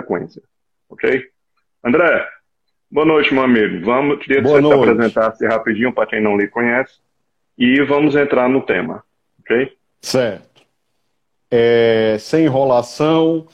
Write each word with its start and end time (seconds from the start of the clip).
sequência. 0.00 0.42
Ok? 0.88 1.24
André, 1.84 2.26
boa 2.90 3.06
noite, 3.06 3.32
meu 3.32 3.42
amigo. 3.42 3.84
Vamos, 3.84 4.18
queria 4.18 4.42
que 4.42 4.42
boa 4.42 4.60
você 4.60 4.68
se 4.68 4.74
apresentasse 4.74 5.46
rapidinho 5.46 5.92
para 5.92 6.06
quem 6.06 6.22
não 6.22 6.36
lhe 6.36 6.48
conhece 6.48 7.00
e 7.56 7.80
vamos 7.82 8.14
entrar 8.14 8.48
no 8.48 8.60
tema. 8.60 9.02
Ok? 9.40 9.72
Certo. 10.00 10.62
É, 11.50 12.16
sem 12.18 12.44
enrolação, 12.44 13.46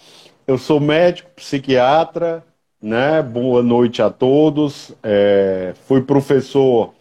eu 0.46 0.58
sou 0.58 0.80
médico, 0.80 1.30
psiquiatra, 1.36 2.42
né? 2.80 3.22
Boa 3.22 3.62
noite 3.62 4.02
a 4.02 4.10
todos. 4.10 4.94
É, 5.02 5.74
fui 5.86 6.02
professor 6.02 6.94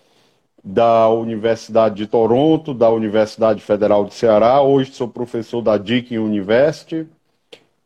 da 0.64 1.10
Universidade 1.10 1.96
de 1.96 2.05
Toronto, 2.05 2.73
da 2.73 2.89
Universidade 2.89 3.62
Federal 3.62 4.05
de 4.05 4.14
Ceará. 4.14 4.62
Hoje 4.62 4.92
sou 4.92 5.08
professor 5.08 5.62
da 5.62 5.78
Deakin 5.78 6.20
University. 6.20 7.08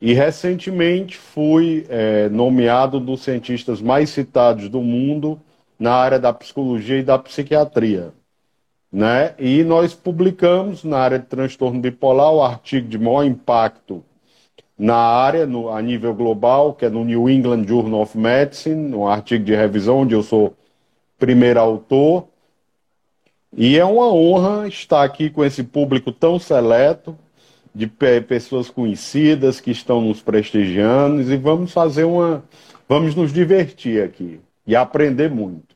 E 0.01 0.13
recentemente 0.13 1.17
fui 1.17 1.85
é, 1.89 2.29
nomeado 2.29 2.99
dos 2.99 3.23
cientistas 3.23 3.81
mais 3.81 4.09
citados 4.09 4.69
do 4.69 4.81
mundo 4.81 5.39
na 5.79 5.93
área 5.93 6.19
da 6.19 6.33
psicologia 6.33 6.99
e 6.99 7.03
da 7.03 7.17
psiquiatria. 7.17 8.13
Né? 8.91 9.33
E 9.39 9.63
nós 9.63 9.93
publicamos 9.93 10.83
na 10.83 10.99
área 10.99 11.19
de 11.19 11.25
transtorno 11.25 11.79
bipolar 11.79 12.31
o 12.31 12.43
artigo 12.43 12.87
de 12.87 12.97
maior 12.97 13.23
impacto 13.23 14.03
na 14.77 14.95
área, 14.95 15.45
no, 15.45 15.69
a 15.69 15.81
nível 15.81 16.13
global, 16.13 16.73
que 16.73 16.85
é 16.85 16.89
no 16.89 17.05
New 17.05 17.29
England 17.29 17.65
Journal 17.67 18.01
of 18.01 18.17
Medicine, 18.17 18.93
um 18.93 19.07
artigo 19.07 19.43
de 19.43 19.55
revisão 19.55 19.99
onde 19.99 20.13
eu 20.13 20.23
sou 20.23 20.55
primeiro 21.17 21.59
autor. 21.59 22.27
E 23.55 23.77
é 23.77 23.85
uma 23.85 24.11
honra 24.13 24.67
estar 24.67 25.03
aqui 25.03 25.29
com 25.29 25.43
esse 25.43 25.63
público 25.63 26.11
tão 26.11 26.37
seleto, 26.37 27.17
de 27.75 27.87
pessoas 27.87 28.69
conhecidas 28.69 29.59
que 29.59 29.69
estão 29.69 29.99
nos 29.99 30.21
prestigiando, 30.21 31.21
e 31.21 31.35
vamos 31.35 31.73
fazer 31.73 32.05
uma. 32.05 32.43
Vamos 32.87 33.13
nos 33.13 33.33
divertir 33.33 34.01
aqui 34.01 34.39
e 34.65 34.75
aprender 34.75 35.29
muito. 35.29 35.75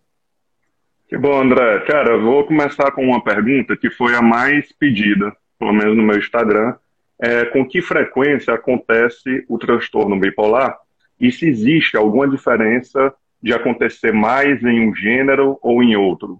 Que 1.10 1.18
bom, 1.18 1.42
André. 1.42 1.80
Cara, 1.80 2.18
vou 2.18 2.46
começar 2.46 2.92
com 2.92 3.04
uma 3.04 3.22
pergunta 3.22 3.76
que 3.76 3.90
foi 3.90 4.16
a 4.16 4.22
mais 4.22 4.72
pedida, 4.72 5.36
pelo 5.58 5.74
menos 5.74 5.98
no 5.98 6.04
meu 6.04 6.18
Instagram, 6.18 6.76
é, 7.20 7.46
com 7.46 7.68
que 7.68 7.82
frequência 7.82 8.54
acontece 8.54 9.44
o 9.50 9.58
transtorno 9.58 10.18
bipolar 10.18 10.78
e 11.20 11.32
se 11.32 11.48
existe 11.50 11.98
alguma 11.98 12.30
diferença 12.30 13.14
de 13.42 13.54
acontecer 13.54 14.14
mais 14.14 14.64
em 14.64 14.88
um 14.88 14.96
gênero 14.96 15.58
ou 15.62 15.84
em 15.84 15.96
outro. 15.96 16.40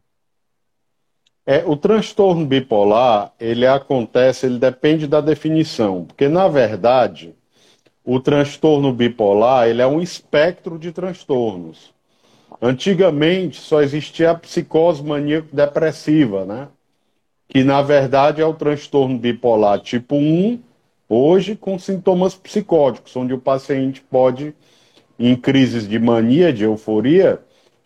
É, 1.52 1.64
o 1.66 1.76
transtorno 1.76 2.46
bipolar, 2.46 3.34
ele 3.40 3.66
acontece, 3.66 4.46
ele 4.46 4.60
depende 4.60 5.08
da 5.08 5.20
definição, 5.20 6.06
porque 6.06 6.28
na 6.28 6.48
verdade, 6.48 7.34
o 8.06 8.20
transtorno 8.20 8.94
bipolar, 8.94 9.68
ele 9.68 9.82
é 9.82 9.88
um 9.88 10.00
espectro 10.00 10.78
de 10.78 10.92
transtornos. 10.92 11.92
Antigamente 12.62 13.60
só 13.60 13.82
existia 13.82 14.30
a 14.30 14.36
psicose 14.36 15.02
maníaco 15.04 15.48
depressiva, 15.52 16.46
né? 16.46 16.68
Que 17.48 17.64
na 17.64 17.82
verdade 17.82 18.42
é 18.42 18.46
o 18.46 18.54
transtorno 18.54 19.18
bipolar 19.18 19.80
tipo 19.80 20.16
1, 20.18 20.60
Hoje, 21.12 21.56
com 21.56 21.80
sintomas 21.80 22.36
psicóticos, 22.36 23.16
onde 23.16 23.34
o 23.34 23.40
paciente 23.40 24.00
pode, 24.00 24.54
em 25.18 25.36
crises 25.36 25.90
de 25.90 25.98
mania, 25.98 26.54
de 26.54 26.66
euforia, 26.66 27.40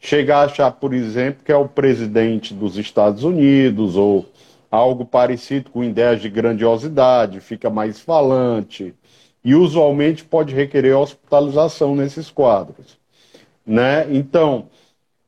chegar 0.03 0.39
a 0.39 0.43
achar, 0.43 0.69
por 0.69 0.93
exemplo, 0.93 1.45
que 1.45 1.51
é 1.51 1.55
o 1.55 1.65
presidente 1.65 2.53
dos 2.53 2.77
Estados 2.77 3.23
Unidos 3.23 3.95
ou 3.95 4.25
algo 4.69 5.05
parecido 5.05 5.69
com 5.69 5.81
ideias 5.81 6.21
de 6.21 6.29
grandiosidade, 6.29 7.39
fica 7.39 7.69
mais 7.69 8.01
falante 8.01 8.93
e 9.45 9.55
usualmente 9.55 10.25
pode 10.25 10.53
requerer 10.53 10.97
hospitalização 10.97 11.95
nesses 11.95 12.29
quadros, 12.29 12.99
né? 13.65 14.05
Então, 14.13 14.67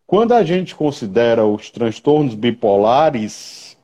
quando 0.06 0.34
a 0.34 0.44
gente 0.44 0.76
considera 0.76 1.46
os 1.46 1.70
transtornos 1.70 2.36
bipolares, 2.36 3.78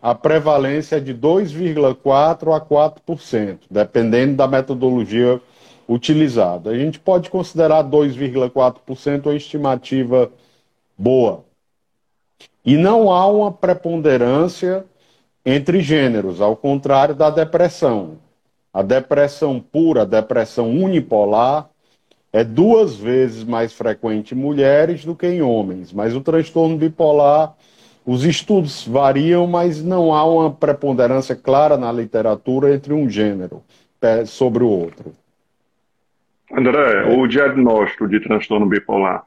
a 0.00 0.14
prevalência 0.14 0.96
é 0.96 1.00
de 1.00 1.14
2,4% 1.14 2.56
a 2.56 2.60
4%, 2.60 3.58
dependendo 3.70 4.36
da 4.36 4.48
metodologia 4.48 5.40
utilizada. 5.88 6.70
A 6.70 6.78
gente 6.78 6.98
pode 6.98 7.30
considerar 7.30 7.84
2,4% 7.84 9.26
uma 9.26 9.34
estimativa 9.34 10.30
boa. 10.96 11.44
E 12.64 12.76
não 12.76 13.12
há 13.12 13.26
uma 13.26 13.52
preponderância 13.52 14.84
entre 15.44 15.80
gêneros, 15.80 16.40
ao 16.40 16.56
contrário 16.56 17.14
da 17.14 17.30
depressão. 17.30 18.18
A 18.74 18.82
depressão 18.82 19.60
pura, 19.60 20.02
a 20.02 20.04
depressão 20.04 20.70
unipolar, 20.70 21.70
é 22.32 22.44
duas 22.44 22.96
vezes 22.96 23.44
mais 23.44 23.72
frequente 23.72 24.34
em 24.34 24.38
mulheres 24.38 25.04
do 25.04 25.14
que 25.14 25.26
em 25.26 25.40
homens, 25.40 25.92
mas 25.92 26.14
o 26.14 26.20
transtorno 26.20 26.76
bipolar 26.76 27.54
os 28.04 28.24
estudos 28.24 28.86
variam, 28.86 29.46
mas 29.46 29.82
não 29.82 30.14
há 30.14 30.24
uma 30.24 30.50
preponderância 30.50 31.34
clara 31.34 31.76
na 31.76 31.90
literatura 31.90 32.72
entre 32.72 32.92
um 32.92 33.10
gênero 33.10 33.62
sobre 34.26 34.62
o 34.62 34.68
outro. 34.68 35.12
André, 36.56 37.04
o 37.04 37.26
diagnóstico 37.26 38.08
de 38.08 38.18
transtorno 38.18 38.66
bipolar, 38.66 39.24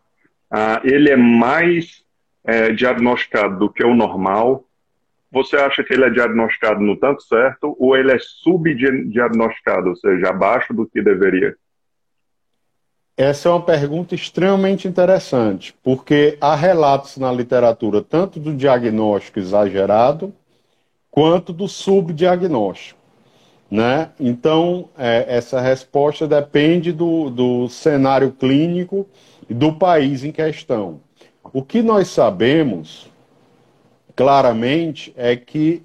ah, 0.50 0.82
ele 0.84 1.12
é 1.12 1.16
mais 1.16 2.04
é, 2.44 2.72
diagnosticado 2.72 3.60
do 3.60 3.70
que 3.70 3.84
o 3.84 3.94
normal? 3.94 4.66
Você 5.32 5.56
acha 5.56 5.84
que 5.84 5.94
ele 5.94 6.06
é 6.06 6.10
diagnosticado 6.10 6.82
no 6.82 6.98
tanto 6.98 7.22
certo 7.22 7.76
ou 7.80 7.96
ele 7.96 8.12
é 8.12 8.18
subdiagnosticado, 8.20 9.90
ou 9.90 9.96
seja, 9.96 10.30
abaixo 10.30 10.74
do 10.74 10.88
que 10.88 11.04
deveria? 11.04 11.56
Essa 13.16 13.50
é 13.50 13.52
uma 13.52 13.62
pergunta 13.62 14.16
extremamente 14.16 14.88
interessante, 14.88 15.76
porque 15.84 16.38
há 16.42 16.56
relatos 16.56 17.18
na 17.18 17.32
literatura 17.32 18.02
tanto 18.02 18.40
do 18.40 18.56
diagnóstico 18.56 19.38
exagerado 19.38 20.34
quanto 21.12 21.54
do 21.54 21.68
subdiagnóstico. 21.68 22.99
Né? 23.70 24.10
Então, 24.20 24.90
é, 24.98 25.26
essa 25.28 25.62
resposta 25.62 26.28
depende 26.28 26.92
do, 26.92 27.30
do 27.30 27.70
cenário 27.70 28.32
clínico 28.32 29.06
e 29.50 29.54
do 29.54 29.74
país 29.74 30.24
em 30.24 30.32
questão. 30.32 31.02
O 31.54 31.62
que 31.62 31.82
nós 31.82 32.08
sabemos 32.08 33.08
claramente 34.16 35.14
é 35.16 35.36
que 35.36 35.84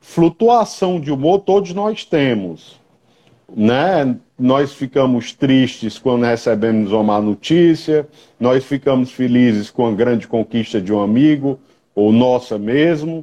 flutuação 0.00 0.98
de 0.98 1.12
humor 1.12 1.40
todos 1.40 1.74
nós 1.74 2.04
temos. 2.04 2.80
Né? 3.54 4.16
nós 4.40 4.72
ficamos 4.72 5.34
tristes 5.34 5.98
quando 5.98 6.24
recebemos 6.24 6.92
uma 6.92 7.04
má 7.04 7.20
notícia, 7.20 8.08
nós 8.38 8.64
ficamos 8.64 9.12
felizes 9.12 9.70
com 9.70 9.86
a 9.86 9.92
grande 9.92 10.26
conquista 10.26 10.80
de 10.80 10.90
um 10.90 11.00
amigo, 11.00 11.60
ou 11.94 12.10
nossa 12.10 12.58
mesmo, 12.58 13.22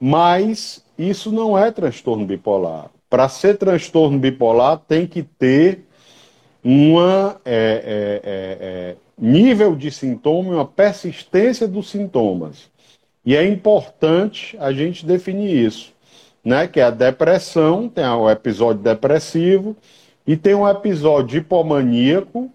mas 0.00 0.84
isso 0.98 1.30
não 1.30 1.56
é 1.56 1.70
transtorno 1.70 2.26
bipolar. 2.26 2.90
Para 3.08 3.28
ser 3.28 3.56
transtorno 3.56 4.18
bipolar, 4.18 4.78
tem 4.78 5.06
que 5.06 5.22
ter 5.22 5.84
uma 6.62 7.40
é, 7.44 7.54
é, 7.54 8.20
é, 8.24 8.58
é 8.60 8.96
nível 9.18 9.74
de 9.74 9.90
sintoma, 9.90 10.54
uma 10.54 10.66
persistência 10.66 11.66
dos 11.66 11.90
sintomas. 11.90 12.70
E 13.24 13.34
é 13.34 13.46
importante 13.46 14.56
a 14.60 14.72
gente 14.72 15.06
definir 15.06 15.66
isso, 15.66 15.92
né? 16.44 16.66
Que 16.68 16.80
é 16.80 16.84
a 16.84 16.90
depressão, 16.90 17.88
tem 17.88 18.04
o 18.04 18.30
episódio 18.30 18.82
depressivo, 18.82 19.76
e 20.26 20.36
tem 20.36 20.54
um 20.54 20.68
episódio 20.68 21.38
hipomaníaco 21.38 22.50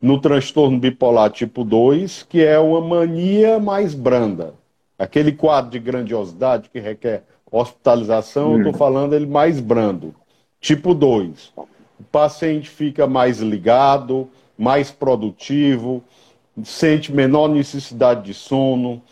no 0.00 0.20
transtorno 0.20 0.78
bipolar 0.78 1.30
tipo 1.30 1.64
2, 1.64 2.24
que 2.24 2.42
é 2.42 2.58
uma 2.58 2.80
mania 2.80 3.58
mais 3.58 3.94
branda. 3.94 4.54
Aquele 4.98 5.32
quadro 5.32 5.70
de 5.70 5.78
grandiosidade 5.78 6.68
que 6.70 6.78
requer 6.78 7.24
hospitalização, 7.58 8.50
hum. 8.50 8.54
eu 8.54 8.58
estou 8.58 8.72
falando 8.74 9.14
ele 9.14 9.26
mais 9.26 9.60
brando. 9.60 10.14
Tipo 10.60 10.94
2. 10.94 11.52
O 11.56 12.04
paciente 12.10 12.68
fica 12.68 13.06
mais 13.06 13.38
ligado, 13.38 14.28
mais 14.56 14.90
produtivo, 14.90 16.02
sente 16.64 17.12
menor 17.12 17.48
necessidade 17.48 18.22
de 18.22 18.34
sono, 18.34 19.02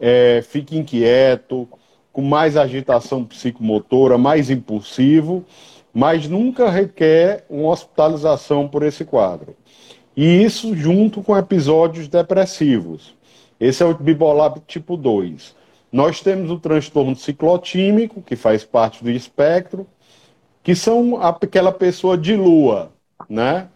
é, 0.00 0.42
fica 0.42 0.74
inquieto, 0.74 1.68
com 2.12 2.22
mais 2.22 2.56
agitação 2.56 3.24
psicomotora, 3.24 4.18
mais 4.18 4.50
impulsivo 4.50 5.44
mas 5.92 6.26
nunca 6.26 6.70
requer 6.70 7.44
uma 7.50 7.70
hospitalização 7.70 8.66
por 8.66 8.82
esse 8.82 9.04
quadro. 9.04 9.54
E 10.16 10.42
isso 10.42 10.74
junto 10.74 11.22
com 11.22 11.36
episódios 11.36 12.08
depressivos. 12.08 13.14
Esse 13.60 13.82
é 13.82 13.86
o 13.86 13.94
bipolar 13.94 14.54
tipo 14.66 14.96
2. 14.96 15.54
Nós 15.92 16.22
temos 16.22 16.50
o 16.50 16.58
transtorno 16.58 17.14
ciclotímico, 17.14 18.22
que 18.22 18.34
faz 18.34 18.64
parte 18.64 19.04
do 19.04 19.10
espectro, 19.10 19.86
que 20.62 20.74
são 20.74 21.20
aquela 21.20 21.70
pessoa 21.70 22.16
de 22.16 22.34
lua, 22.34 22.90
né? 23.28 23.68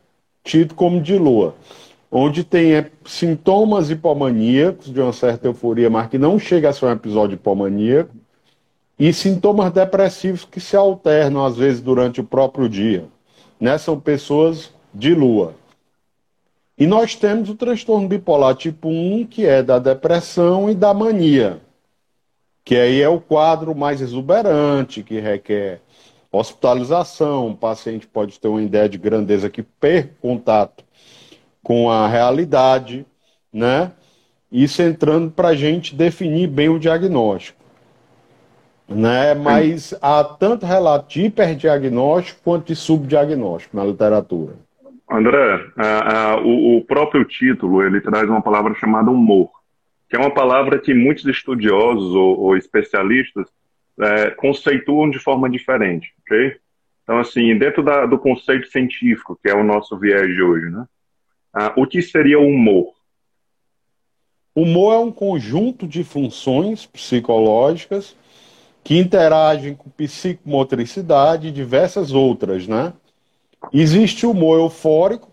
Tido 0.42 0.74
como 0.74 1.00
de 1.00 1.18
lua. 1.18 1.54
Onde 2.10 2.42
tem 2.42 2.72
é, 2.72 2.90
sintomas 3.04 3.90
hipomaníacos, 3.90 4.90
de 4.90 4.98
uma 4.98 5.12
certa 5.12 5.46
euforia, 5.46 5.90
mas 5.90 6.08
que 6.08 6.16
não 6.16 6.38
chega 6.38 6.70
a 6.70 6.72
ser 6.72 6.86
um 6.86 6.92
episódio 6.92 7.34
hipomaníaco 7.34 8.14
e 8.98 9.12
sintomas 9.12 9.70
depressivos 9.70 10.44
que 10.44 10.60
se 10.60 10.74
alternam 10.74 11.44
às 11.44 11.56
vezes 11.56 11.82
durante 11.82 12.20
o 12.20 12.24
próprio 12.24 12.68
dia. 12.68 13.04
Né? 13.60 13.76
São 13.76 14.00
pessoas 14.00 14.72
de 14.94 15.14
lua. 15.14 15.54
E 16.78 16.86
nós 16.86 17.14
temos 17.14 17.50
o 17.50 17.54
transtorno 17.54 18.08
bipolar 18.08 18.54
tipo 18.54 18.88
1, 18.88 19.26
que 19.26 19.44
é 19.44 19.62
da 19.62 19.78
depressão 19.78 20.70
e 20.70 20.74
da 20.74 20.94
mania, 20.94 21.60
que 22.66 22.74
aí 22.74 23.00
é 23.00 23.08
o 23.08 23.20
quadro 23.20 23.76
mais 23.76 24.00
exuberante, 24.00 25.04
que 25.04 25.20
requer 25.20 25.80
hospitalização, 26.32 27.50
o 27.50 27.56
paciente 27.56 28.08
pode 28.08 28.40
ter 28.40 28.48
uma 28.48 28.60
ideia 28.60 28.88
de 28.88 28.98
grandeza 28.98 29.48
que 29.48 29.62
perca 29.62 30.10
contato 30.20 30.84
com 31.62 31.88
a 31.88 32.08
realidade, 32.08 33.06
né? 33.52 33.92
Isso 34.50 34.82
entrando 34.82 35.30
para 35.30 35.48
a 35.48 35.54
gente 35.54 35.94
definir 35.94 36.48
bem 36.48 36.68
o 36.68 36.78
diagnóstico. 36.78 37.64
Né? 38.88 39.32
Mas 39.34 39.94
há 40.02 40.24
tanto 40.24 40.66
relato 40.66 41.08
de 41.08 41.26
hiperdiagnóstico 41.26 42.40
quanto 42.42 42.66
de 42.66 42.74
subdiagnóstico 42.74 43.76
na 43.76 43.84
literatura. 43.84 44.54
André, 45.08 45.60
o, 46.44 46.78
o, 46.78 46.84
próprio 46.84 47.24
título 47.24 47.80
ele 47.82 48.00
traz 48.00 48.28
uma 48.28 48.42
palavra 48.42 48.74
chamada 48.74 49.08
humor, 49.08 49.50
que 50.08 50.16
é 50.16 50.18
uma 50.18 50.32
palavra 50.32 50.78
que 50.78 50.94
muitos 50.94 51.24
estudiosos 51.24 52.14
ou, 52.14 52.38
ou 52.38 52.56
especialistas 52.56 53.46
é, 54.00 54.30
conceituam 54.30 55.10
de 55.10 55.18
forma 55.18 55.48
diferente, 55.48 56.12
ok? 56.20 56.56
Então, 57.02 57.18
assim, 57.18 57.56
dentro 57.56 57.82
da, 57.82 58.04
do 58.04 58.18
conceito 58.18 58.68
científico, 58.68 59.38
que 59.42 59.48
é 59.48 59.54
o 59.54 59.64
nosso 59.64 59.96
viés 59.96 60.26
de 60.26 60.42
hoje, 60.42 60.70
né? 60.70 60.84
Ah, 61.52 61.72
o 61.76 61.86
que 61.86 62.02
seria 62.02 62.38
o 62.38 62.46
humor? 62.46 62.92
Humor 64.54 64.94
é 64.94 64.98
um 64.98 65.12
conjunto 65.12 65.86
de 65.86 66.02
funções 66.02 66.84
psicológicas 66.86 68.16
que 68.82 68.98
interagem 68.98 69.74
com 69.74 69.90
psicomotricidade 69.90 71.48
e 71.48 71.52
diversas 71.52 72.12
outras, 72.12 72.66
né? 72.66 72.92
Existe 73.72 74.26
o 74.26 74.30
humor 74.30 74.60
eufórico, 74.60 75.30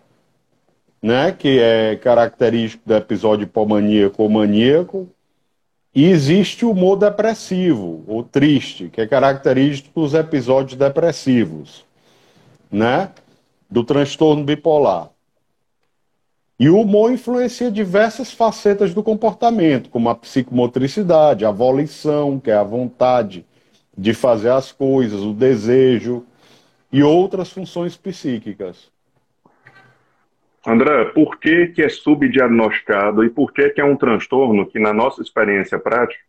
né, 1.04 1.32
que 1.32 1.58
é 1.58 1.96
característico 1.96 2.82
do 2.86 2.94
episódio 2.94 3.44
hipomaníaco 3.44 4.22
ou 4.22 4.30
maníaco, 4.30 5.06
e 5.94 6.06
existe 6.06 6.64
o 6.64 6.70
humor 6.70 6.96
depressivo, 6.96 8.02
ou 8.08 8.24
triste, 8.24 8.88
que 8.88 9.02
é 9.02 9.06
característico 9.06 10.00
dos 10.00 10.14
episódios 10.14 10.78
depressivos, 10.78 11.84
né? 12.72 13.10
Do 13.70 13.84
transtorno 13.84 14.44
bipolar. 14.44 15.10
E 16.58 16.70
o 16.70 16.80
humor 16.80 17.12
influencia 17.12 17.70
diversas 17.70 18.32
facetas 18.32 18.94
do 18.94 19.02
comportamento, 19.02 19.90
como 19.90 20.08
a 20.08 20.14
psicomotricidade, 20.14 21.44
a 21.44 21.50
volição, 21.50 22.40
que 22.40 22.50
é 22.50 22.56
a 22.56 22.62
vontade 22.62 23.44
de 23.96 24.14
fazer 24.14 24.52
as 24.52 24.72
coisas, 24.72 25.20
o 25.20 25.34
desejo 25.34 26.24
e 26.90 27.02
outras 27.02 27.50
funções 27.50 27.94
psíquicas. 27.94 28.93
André, 30.66 31.04
por 31.06 31.38
que, 31.38 31.68
que 31.68 31.82
é 31.82 31.88
subdiagnosticado 31.88 33.22
e 33.24 33.28
por 33.28 33.52
que, 33.52 33.68
que 33.70 33.80
é 33.80 33.84
um 33.84 33.96
transtorno 33.96 34.66
que, 34.66 34.78
na 34.78 34.92
nossa 34.92 35.20
experiência 35.20 35.78
prática, 35.78 36.22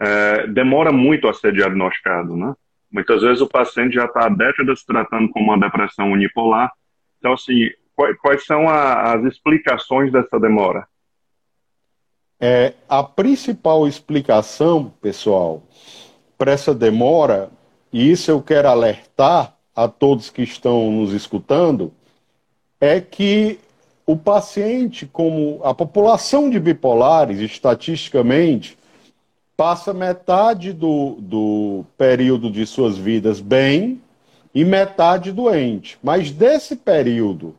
é, 0.00 0.46
demora 0.48 0.92
muito 0.92 1.28
a 1.28 1.34
ser 1.34 1.52
diagnosticado, 1.52 2.36
né? 2.36 2.54
Muitas 2.90 3.22
vezes 3.22 3.40
o 3.40 3.48
paciente 3.48 3.94
já 3.94 4.06
está 4.06 4.26
há 4.26 4.28
décadas 4.28 4.82
tratando 4.82 5.28
como 5.30 5.52
uma 5.52 5.60
depressão 5.60 6.10
unipolar. 6.10 6.72
Então, 7.18 7.34
assim, 7.34 7.70
quais, 7.94 8.16
quais 8.18 8.46
são 8.46 8.68
a, 8.68 9.14
as 9.14 9.24
explicações 9.24 10.10
dessa 10.10 10.40
demora? 10.40 10.86
É, 12.40 12.74
a 12.88 13.02
principal 13.02 13.86
explicação, 13.86 14.92
pessoal, 15.02 15.62
para 16.36 16.52
essa 16.52 16.74
demora, 16.74 17.50
e 17.92 18.10
isso 18.10 18.30
eu 18.30 18.40
quero 18.40 18.68
alertar 18.68 19.54
a 19.74 19.88
todos 19.88 20.30
que 20.30 20.42
estão 20.42 20.90
nos 20.90 21.12
escutando, 21.12 21.92
é 22.80 23.00
que 23.00 23.58
o 24.08 24.16
paciente, 24.16 25.04
como 25.04 25.60
a 25.62 25.74
população 25.74 26.48
de 26.48 26.58
bipolares, 26.58 27.40
estatisticamente, 27.40 28.78
passa 29.54 29.92
metade 29.92 30.72
do, 30.72 31.16
do 31.18 31.84
período 31.98 32.50
de 32.50 32.64
suas 32.64 32.96
vidas 32.96 33.38
bem 33.38 34.00
e 34.54 34.64
metade 34.64 35.30
doente. 35.30 35.98
Mas 36.02 36.30
desse 36.30 36.74
período 36.74 37.54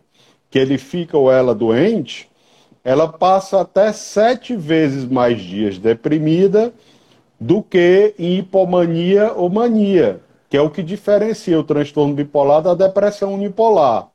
que 0.49 0.57
ele 0.57 0.79
fica 0.79 1.15
ou 1.15 1.31
ela 1.31 1.53
doente, 1.53 2.27
ela 2.83 3.07
passa 3.07 3.61
até 3.61 3.93
sete 3.93 4.55
vezes 4.55 5.05
mais 5.05 5.39
dias 5.39 5.77
deprimida 5.77 6.73
do 7.39 7.61
que 7.61 8.15
em 8.17 8.39
hipomania 8.39 9.33
ou 9.33 9.51
mania, 9.51 10.19
que 10.49 10.57
é 10.57 10.61
o 10.61 10.71
que 10.71 10.81
diferencia 10.81 11.59
o 11.59 11.63
transtorno 11.63 12.15
bipolar 12.15 12.63
da 12.63 12.73
depressão 12.73 13.35
unipolar. 13.35 14.09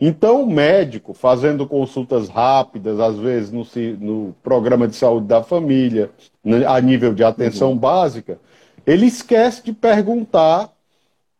Então, 0.00 0.42
o 0.42 0.50
médico, 0.50 1.12
fazendo 1.12 1.66
consultas 1.66 2.28
rápidas, 2.28 2.98
às 2.98 3.18
vezes 3.18 3.52
no, 3.52 3.66
no 3.98 4.34
programa 4.42 4.88
de 4.88 4.96
saúde 4.96 5.26
da 5.26 5.42
família, 5.42 6.10
né, 6.42 6.64
a 6.66 6.80
nível 6.80 7.12
de 7.12 7.22
atenção 7.22 7.72
uhum. 7.72 7.78
básica, 7.78 8.38
ele 8.86 9.04
esquece 9.06 9.62
de 9.62 9.74
perguntar 9.74 10.72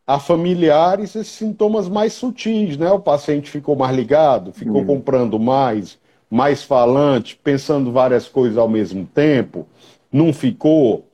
a 0.07 0.19
familiares 0.19 1.15
esses 1.15 1.29
sintomas 1.29 1.89
mais 1.89 2.13
sutis, 2.13 2.77
né? 2.77 2.91
O 2.91 2.99
paciente 2.99 3.49
ficou 3.49 3.77
mais 3.77 3.95
ligado, 3.97 4.53
ficou 4.53 4.81
uhum. 4.81 4.87
comprando 4.87 5.39
mais, 5.39 5.99
mais 6.29 6.63
falante, 6.63 7.39
pensando 7.43 7.93
várias 7.93 8.29
coisas 8.29 8.59
ao 8.59 8.69
mesmo 8.69 9.07
tempo, 9.07 9.67
não 10.13 10.33
ficou, 10.33 11.07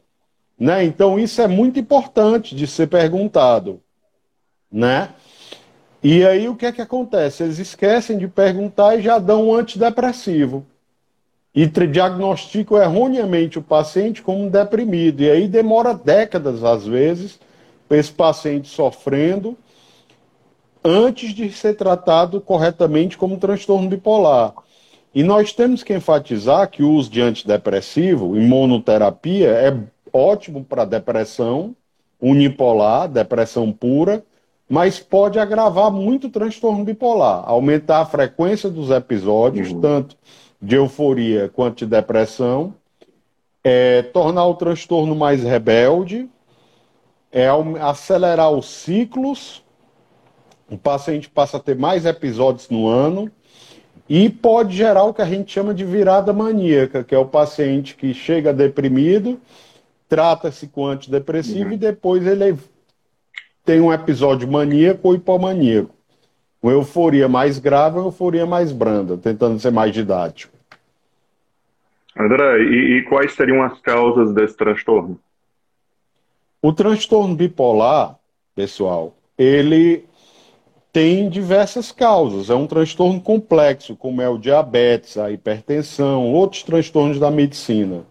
né? 0.59 0.83
Então 0.83 1.19
isso 1.19 1.43
é 1.43 1.47
muito 1.47 1.79
importante 1.79 2.57
de 2.57 2.67
ser 2.67 2.89
perguntado, 2.89 3.81
né? 4.73 5.11
E 6.03 6.25
aí 6.25 6.49
o 6.49 6.55
que 6.55 6.67
é 6.67 6.73
que 6.73 6.83
acontece? 6.83 7.43
Eles 7.43 7.59
esquecem 7.59 8.19
de 8.19 8.29
perguntar 8.29 8.97
e 8.97 9.03
já 9.03 9.19
dão 9.19 9.49
um 9.49 9.55
antidepressivo. 9.55 10.65
E 11.55 11.67
diagnosticam 11.67 12.81
erroneamente 12.81 13.59
o 13.59 13.63
paciente 13.63 14.23
como 14.23 14.51
deprimido. 14.51 15.23
E 15.23 15.31
aí 15.31 15.49
demora 15.49 15.95
décadas, 15.95 16.63
às 16.63 16.87
vezes, 16.87 17.41
esse 17.91 18.13
paciente 18.13 18.69
sofrendo 18.69 19.57
antes 20.85 21.35
de 21.35 21.51
ser 21.51 21.75
tratado 21.75 22.41
corretamente 22.41 23.19
como 23.19 23.39
transtorno 23.39 23.89
bipolar. 23.89 24.55
E 25.15 25.23
nós 25.23 25.53
temos 25.53 25.83
que 25.83 25.95
enfatizar 25.95 26.71
que 26.71 26.83
o 26.83 26.93
uso 26.93 27.11
de 27.11 27.23
antidepressivo, 27.23 28.37
imunoterapia, 28.37 29.49
é 29.49 29.77
ótimo 30.13 30.63
para 30.63 30.85
depressão 30.85 31.75
unipolar, 32.21 33.09
depressão 33.09 33.73
pura, 33.73 34.23
mas 34.69 34.99
pode 34.99 35.39
agravar 35.39 35.91
muito 35.91 36.27
o 36.27 36.31
transtorno 36.31 36.85
bipolar, 36.85 37.45
aumentar 37.47 38.01
a 38.01 38.07
frequência 38.07 38.69
dos 38.69 38.91
episódios, 38.91 39.71
uhum. 39.71 39.81
tanto 39.81 40.17
de 40.61 40.75
euforia 40.75 41.51
quanto 41.55 41.79
de 41.79 41.87
depressão, 41.87 42.75
é, 43.63 44.03
tornar 44.03 44.47
o 44.47 44.55
transtorno 44.55 45.15
mais 45.15 45.43
rebelde, 45.43 46.29
é, 47.31 47.49
acelerar 47.81 48.51
os 48.51 48.67
ciclos, 48.67 49.63
o 50.69 50.77
paciente 50.77 51.29
passa 51.29 51.59
a 51.59 51.61
ter 51.61 51.77
mais 51.77 52.05
episódios 52.05 52.69
no 52.69 52.89
ano, 52.89 53.31
e 54.09 54.29
pode 54.29 54.77
gerar 54.77 55.05
o 55.05 55.15
que 55.15 55.23
a 55.23 55.27
gente 55.27 55.53
chama 55.53 55.75
de 55.75 55.85
virada 55.85 56.33
maníaca, 56.33 57.03
que 57.03 57.15
é 57.15 57.19
o 57.19 57.27
paciente 57.27 57.95
que 57.95 58.15
chega 58.15 58.53
deprimido, 58.53 59.41
trata-se 60.09 60.69
com 60.69 60.87
antidepressivo 60.87 61.71
uhum. 61.71 61.75
e 61.75 61.77
depois 61.77 62.27
ele 62.27 62.57
tem 63.67 63.81
um 63.81 63.93
episódio 63.93 64.51
maníaco 64.51 65.09
ou 65.09 65.15
hipomaníaco. 65.15 65.95
Uma 66.63 66.73
euforia 66.73 67.29
mais 67.29 67.59
grave, 67.59 67.99
uma 67.99 68.07
euforia 68.07 68.47
mais 68.47 68.71
branda, 68.73 69.17
tentando 69.19 69.59
ser 69.59 69.73
mais 69.73 69.93
didático. 69.93 70.57
André, 72.19 72.63
e, 72.63 72.99
e 72.99 73.03
quais 73.03 73.35
seriam 73.35 73.63
as 73.63 73.79
causas 73.81 74.33
desse 74.33 74.57
transtorno? 74.57 75.21
O 76.63 76.73
transtorno 76.73 77.35
bipolar, 77.35 78.17
pessoal, 78.55 79.15
ele 79.37 80.05
tem 80.93 81.29
diversas 81.29 81.93
causas. 81.93 82.49
É 82.49 82.55
um 82.55 82.67
transtorno 82.67 83.21
complexo, 83.21 83.95
como 83.95 84.23
é 84.23 84.29
o 84.29 84.39
diabetes, 84.39 85.19
a 85.19 85.31
hipertensão, 85.31 86.33
outros 86.33 86.63
transtornos 86.63 87.19
da 87.19 87.31
medicina. 87.31 88.05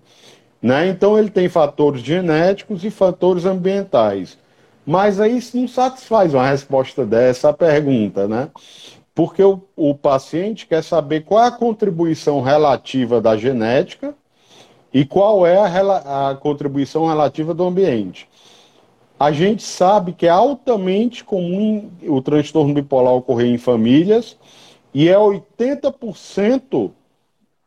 Né? 0.61 0.89
Então, 0.89 1.17
ele 1.17 1.29
tem 1.29 1.49
fatores 1.49 2.01
genéticos 2.01 2.83
e 2.83 2.91
fatores 2.91 3.45
ambientais. 3.45 4.37
Mas 4.85 5.19
aí 5.19 5.37
isso 5.37 5.57
não 5.57 5.67
satisfaz 5.67 6.33
uma 6.33 6.47
resposta 6.47 7.05
dessa 7.05 7.51
pergunta, 7.51 8.27
né? 8.27 8.49
Porque 9.13 9.41
o, 9.41 9.61
o 9.75 9.95
paciente 9.95 10.67
quer 10.67 10.83
saber 10.83 11.21
qual 11.23 11.43
é 11.43 11.47
a 11.47 11.51
contribuição 11.51 12.41
relativa 12.41 13.19
da 13.19 13.35
genética 13.35 14.13
e 14.93 15.03
qual 15.05 15.45
é 15.45 15.57
a, 15.57 16.29
a 16.29 16.35
contribuição 16.35 17.07
relativa 17.07 17.53
do 17.53 17.63
ambiente. 17.63 18.27
A 19.19 19.31
gente 19.31 19.63
sabe 19.63 20.11
que 20.13 20.27
é 20.27 20.29
altamente 20.29 21.23
comum 21.23 21.89
o 22.03 22.21
transtorno 22.21 22.73
bipolar 22.73 23.13
ocorrer 23.13 23.47
em 23.47 23.57
famílias 23.57 24.37
e 24.93 25.09
é 25.09 25.15
80% 25.15 26.91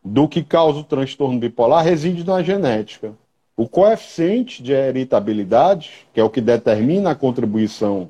do 0.04 0.28
que 0.28 0.42
causa 0.42 0.80
o 0.80 0.84
transtorno 0.84 1.38
bipolar 1.38 1.84
reside 1.84 2.24
na 2.24 2.42
genética. 2.42 3.14
O 3.58 3.68
coeficiente 3.68 4.62
de 4.62 4.70
heritabilidade, 4.70 6.06
que 6.14 6.20
é 6.20 6.22
o 6.22 6.30
que 6.30 6.40
determina 6.40 7.10
a 7.10 7.14
contribuição 7.16 8.08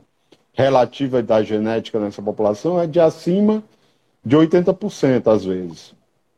relativa 0.53 1.23
da 1.23 1.43
genética 1.43 1.99
nessa 1.99 2.21
população, 2.21 2.79
é 2.79 2.87
de 2.87 3.01
acima 3.01 3.65
de 4.23 4.37
80% 4.37 5.27
às 5.27 5.47
vezes, 5.47 5.95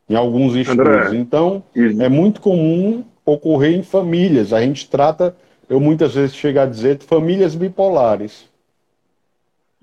em 0.09 0.15
alguns 0.15 0.55
estudos. 0.55 0.87
André, 0.87 1.17
então, 1.17 1.61
isso. 1.75 2.01
é 2.01 2.07
muito 2.07 2.39
comum 2.39 3.03
ocorrer 3.25 3.73
em 3.73 3.83
famílias. 3.83 4.53
A 4.53 4.61
gente 4.61 4.89
trata, 4.89 5.35
eu 5.67 5.81
muitas 5.81 6.15
vezes 6.15 6.33
chego 6.33 6.61
a 6.61 6.65
dizer, 6.65 6.95
de 6.95 7.05
famílias 7.05 7.53
bipolares. 7.53 8.49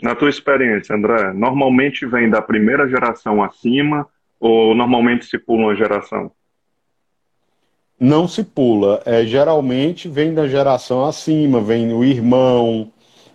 Na 0.03 0.15
tua 0.15 0.31
experiência, 0.31 0.97
André, 0.97 1.35
normalmente 1.35 2.07
vem 2.07 2.31
da 2.31 2.41
primeira 2.41 2.89
geração 2.89 3.43
acima 3.43 4.09
ou 4.41 4.75
normalmente 4.75 5.27
se 5.27 5.37
pula 5.37 5.65
uma 5.65 5.77
geração? 5.77 6.33
Não 7.99 8.29
se 8.29 8.45
pula. 8.45 9.03
É, 9.05 9.25
geralmente 9.25 10.09
vem 10.09 10.33
da 10.35 10.47
geração 10.47 11.05
acima, 11.05 11.61
vem 11.61 11.93
o 11.93 12.05
irmão, 12.05 12.91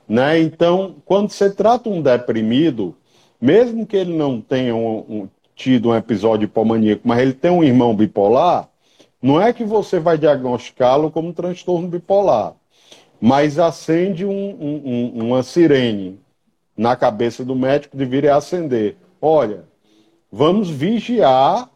né? 0.07 0.39
Então, 0.39 0.95
quando 1.05 1.29
você 1.31 1.49
trata 1.49 1.89
um 1.89 2.01
deprimido, 2.01 2.95
mesmo 3.41 3.85
que 3.85 3.97
ele 3.97 4.15
não 4.15 4.39
tenha 4.39 4.75
um, 4.75 4.97
um, 4.99 5.29
tido 5.55 5.89
um 5.89 5.95
episódio 5.95 6.45
hipomaníaco, 6.45 7.01
mas 7.05 7.19
ele 7.19 7.33
tem 7.33 7.51
um 7.51 7.63
irmão 7.63 7.95
bipolar, 7.95 8.69
não 9.21 9.41
é 9.41 9.53
que 9.53 9.63
você 9.63 9.99
vai 9.99 10.17
diagnosticá-lo 10.17 11.11
como 11.11 11.33
transtorno 11.33 11.87
bipolar, 11.87 12.53
mas 13.19 13.57
acende 13.59 14.25
um, 14.25 15.11
uma 15.13 15.43
sirene 15.43 16.19
na 16.75 16.95
cabeça 16.95 17.43
do 17.45 17.55
médico, 17.55 17.95
deveria 17.95 18.35
acender. 18.35 18.97
Olha, 19.21 19.63
vamos 20.31 20.69
vigiar 20.69 21.69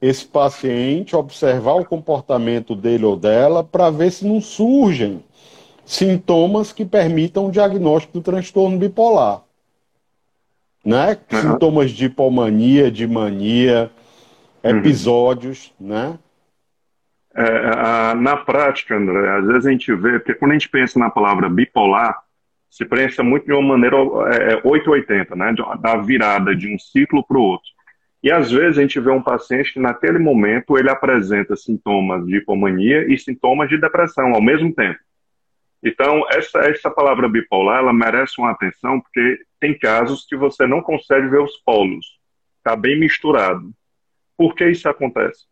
esse 0.00 0.26
paciente, 0.26 1.16
observar 1.16 1.74
o 1.74 1.84
comportamento 1.84 2.74
dele 2.74 3.04
ou 3.04 3.16
dela, 3.16 3.64
para 3.64 3.90
ver 3.90 4.10
se 4.10 4.26
não 4.26 4.40
surgem 4.40 5.22
sintomas 5.84 6.72
que 6.72 6.84
permitam 6.84 7.46
o 7.46 7.50
diagnóstico 7.50 8.14
do 8.14 8.22
transtorno 8.22 8.78
bipolar. 8.78 9.42
Né? 10.84 11.18
Uhum. 11.32 11.40
Sintomas 11.40 11.90
de 11.90 12.06
hipomania, 12.06 12.90
de 12.90 13.06
mania, 13.06 13.90
uhum. 14.62 14.78
episódios, 14.78 15.72
uhum. 15.80 15.88
né? 15.88 16.18
É, 17.34 17.70
a, 17.76 18.14
na 18.14 18.36
prática, 18.36 18.96
André, 18.96 19.38
às 19.38 19.46
vezes 19.46 19.66
a 19.66 19.70
gente 19.70 19.94
vê, 19.94 20.18
porque 20.18 20.34
quando 20.34 20.52
a 20.52 20.54
gente 20.54 20.70
pensa 20.70 20.98
na 20.98 21.10
palavra 21.10 21.50
bipolar, 21.50 22.22
se 22.70 22.84
pensa 22.84 23.22
muito 23.22 23.44
de 23.44 23.52
uma 23.52 23.76
maneira 23.76 23.96
é, 23.96 24.60
880, 24.64 25.34
é, 25.34 25.36
né? 25.36 25.54
Da 25.80 25.96
virada 25.96 26.54
de 26.54 26.72
um 26.72 26.78
ciclo 26.78 27.24
para 27.26 27.36
o 27.36 27.42
outro. 27.42 27.75
E 28.26 28.32
às 28.32 28.50
vezes 28.50 28.76
a 28.76 28.80
gente 28.80 28.98
vê 28.98 29.08
um 29.08 29.22
paciente 29.22 29.72
que 29.72 29.78
naquele 29.78 30.18
momento 30.18 30.76
ele 30.76 30.90
apresenta 30.90 31.54
sintomas 31.54 32.26
de 32.26 32.38
hipomania 32.38 33.06
e 33.06 33.16
sintomas 33.16 33.68
de 33.68 33.80
depressão 33.80 34.34
ao 34.34 34.42
mesmo 34.42 34.74
tempo. 34.74 34.98
Então, 35.80 36.26
essa, 36.32 36.58
essa 36.68 36.90
palavra 36.90 37.28
bipolar, 37.28 37.78
ela 37.78 37.92
merece 37.92 38.40
uma 38.40 38.50
atenção, 38.50 39.00
porque 39.00 39.38
tem 39.60 39.78
casos 39.78 40.26
que 40.26 40.34
você 40.34 40.66
não 40.66 40.82
consegue 40.82 41.28
ver 41.28 41.40
os 41.40 41.56
polos. 41.58 42.18
Está 42.58 42.74
bem 42.74 42.98
misturado. 42.98 43.70
Por 44.36 44.56
que 44.56 44.68
isso 44.70 44.88
acontece? 44.88 45.44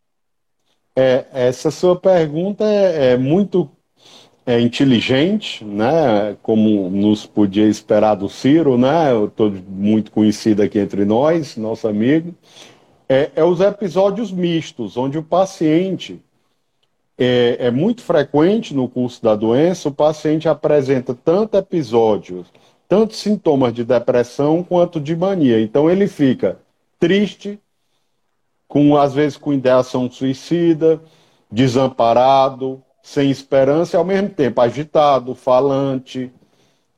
É, 0.96 1.26
essa 1.32 1.70
sua 1.70 1.94
pergunta 1.94 2.64
é, 2.64 3.12
é 3.12 3.16
muito 3.16 3.70
é, 4.46 4.60
inteligente, 4.60 5.64
né? 5.64 6.36
Como 6.42 6.90
nos 6.90 7.26
podia 7.26 7.66
esperar 7.66 8.14
do 8.14 8.28
Ciro, 8.28 8.76
né? 8.76 9.10
Estou 9.24 9.50
muito 9.50 10.10
conhecido 10.10 10.62
aqui 10.62 10.78
entre 10.78 11.04
nós, 11.04 11.56
nosso 11.56 11.88
amigo. 11.88 12.34
É, 13.08 13.30
é 13.36 13.44
os 13.44 13.60
episódios 13.60 14.30
mistos, 14.32 14.96
onde 14.96 15.18
o 15.18 15.22
paciente 15.22 16.20
é, 17.16 17.56
é, 17.66 17.70
muito 17.70 18.02
frequente 18.02 18.74
no 18.74 18.88
curso 18.88 19.22
da 19.22 19.34
doença, 19.36 19.88
o 19.88 19.94
paciente 19.94 20.48
apresenta 20.48 21.14
tanto 21.14 21.56
episódios, 21.56 22.46
tanto 22.88 23.14
sintomas 23.14 23.72
de 23.72 23.84
depressão 23.84 24.62
quanto 24.62 25.00
de 25.00 25.14
mania. 25.16 25.60
Então 25.60 25.90
ele 25.90 26.08
fica 26.08 26.58
triste, 26.98 27.58
com 28.66 28.96
às 28.96 29.14
vezes 29.14 29.36
com 29.36 29.52
ideação 29.52 30.10
suicida, 30.10 31.00
desamparado, 31.50 32.82
sem 33.04 33.30
esperança 33.30 33.94
e 33.94 33.98
ao 33.98 34.04
mesmo 34.04 34.30
tempo 34.30 34.62
agitado, 34.62 35.34
falante, 35.34 36.32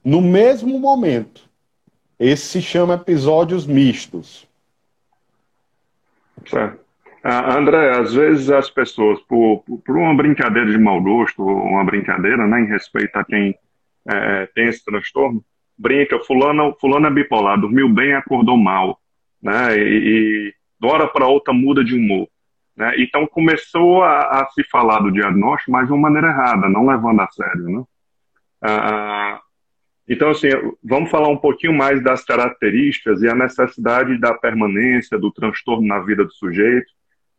no 0.05 0.23
mesmo 0.23 0.79
momento. 0.79 1.51
Esse 2.17 2.47
se 2.47 2.63
chama 2.63 2.95
episódios 2.95 3.67
mistos. 3.67 4.49
Certo. 6.47 6.79
Ah, 7.25 7.59
André, 7.59 7.91
às 7.99 8.15
vezes 8.15 8.49
as 8.51 8.71
pessoas, 8.71 9.19
por, 9.23 9.65
por 9.85 9.97
uma 9.97 10.15
brincadeira 10.15 10.71
de 10.71 10.79
mau 10.79 11.03
gosto, 11.03 11.43
uma 11.43 11.85
brincadeira 11.85 12.47
né, 12.47 12.61
em 12.61 12.67
respeito 12.67 13.17
a 13.17 13.25
quem 13.25 13.59
é, 14.09 14.47
tem 14.55 14.69
esse 14.69 14.85
transtorno, 14.85 15.45
brinca, 15.77 16.21
fulano, 16.21 16.77
fulano 16.81 17.09
é 17.09 17.11
bipolar, 17.11 17.61
dormiu 17.61 17.89
bem 17.89 18.15
acordou 18.15 18.57
mal, 18.57 19.01
né, 19.43 19.77
e, 19.77 19.83
e 19.83 20.55
de 20.81 20.87
hora 20.87 21.09
para 21.09 21.27
outra 21.27 21.53
muda 21.53 21.85
de 21.85 21.97
humor. 21.97 22.29
Né? 22.77 22.95
Então 22.99 23.27
começou 23.27 24.03
a, 24.03 24.43
a, 24.43 24.47
se 24.51 24.63
falar 24.65 25.01
do 25.01 25.11
diagnóstico, 25.11 25.73
mas 25.73 25.87
de 25.87 25.93
uma 25.93 26.03
maneira 26.03 26.29
errada, 26.29 26.69
não 26.69 26.87
levando 26.87 27.21
a 27.21 27.29
sério. 27.31 27.65
Né? 27.65 27.85
Ah, 28.63 29.41
então, 30.09 30.31
assim, 30.31 30.49
vamos 30.85 31.11
falar 31.11 31.29
um 31.29 31.37
pouquinho 31.37 31.73
mais 31.73 32.03
das 32.03 32.25
características 32.25 33.23
e 33.23 33.29
a 33.29 33.35
necessidade 33.35 34.19
da 34.19 34.35
permanência 34.35 35.19
do 35.19 35.33
transtorno 35.33 35.87
na 35.87 35.99
vida 35.99 36.25
do 36.25 36.33
sujeito, 36.33 36.87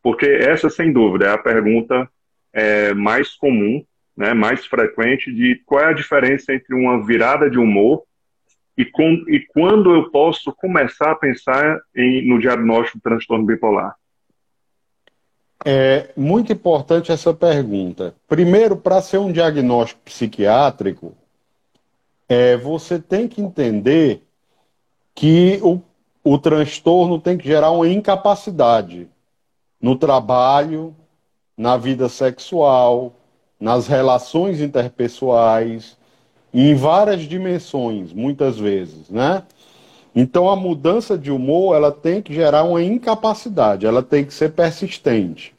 porque 0.04 0.26
essa, 0.26 0.70
sem 0.70 0.92
dúvida, 0.92 1.28
é 1.28 1.32
a 1.32 1.38
pergunta 1.38 2.10
é, 2.52 2.94
mais 2.94 3.36
comum, 3.36 3.84
né, 4.16 4.34
mais 4.34 4.66
frequente 4.66 5.32
de 5.32 5.62
qual 5.66 5.82
é 5.82 5.86
a 5.88 5.94
diferença 5.94 6.54
entre 6.54 6.74
uma 6.74 7.06
virada 7.06 7.50
de 7.50 7.58
humor 7.58 8.04
e, 8.78 8.84
com, 8.84 9.24
e 9.28 9.46
quando 9.48 9.94
eu 9.94 10.10
posso 10.10 10.52
começar 10.54 11.12
a 11.12 11.16
pensar 11.16 11.80
em, 11.96 12.28
no 12.28 12.40
diagnóstico 12.40 12.98
do 12.98 13.02
transtorno 13.02 13.46
bipolar. 13.46 13.96
É 15.66 16.12
muito 16.16 16.54
importante 16.54 17.12
essa 17.12 17.34
pergunta. 17.34 18.14
Primeiro, 18.28 18.78
para 18.78 19.02
ser 19.02 19.18
um 19.18 19.32
diagnóstico 19.32 20.02
psiquiátrico, 20.06 21.14
é, 22.30 22.56
você 22.58 23.00
tem 23.00 23.28
que 23.28 23.42
entender 23.42 24.24
que 25.16 25.60
o, 25.64 25.82
o 26.24 26.38
transtorno 26.38 27.20
tem 27.20 27.38
que 27.38 27.48
gerar 27.48 27.72
uma 27.72 27.88
incapacidade 27.88 29.08
no 29.82 29.96
trabalho, 29.96 30.96
na 31.58 31.76
vida 31.76 32.08
sexual, 32.08 33.14
nas 33.60 33.88
relações 33.88 34.62
interpessoais, 34.62 35.98
em 36.54 36.76
várias 36.76 37.22
dimensões, 37.22 38.14
muitas 38.14 38.58
vezes, 38.58 39.10
né? 39.10 39.44
Então 40.20 40.50
a 40.50 40.56
mudança 40.56 41.16
de 41.16 41.32
humor, 41.32 41.76
ela 41.76 41.92
tem 41.92 42.24
que 42.24 42.34
gerar 42.34 42.64
uma 42.64 42.82
incapacidade, 42.82 43.86
ela 43.86 44.02
tem 44.02 44.26
que 44.26 44.34
ser 44.34 44.52
persistente. 44.52 45.54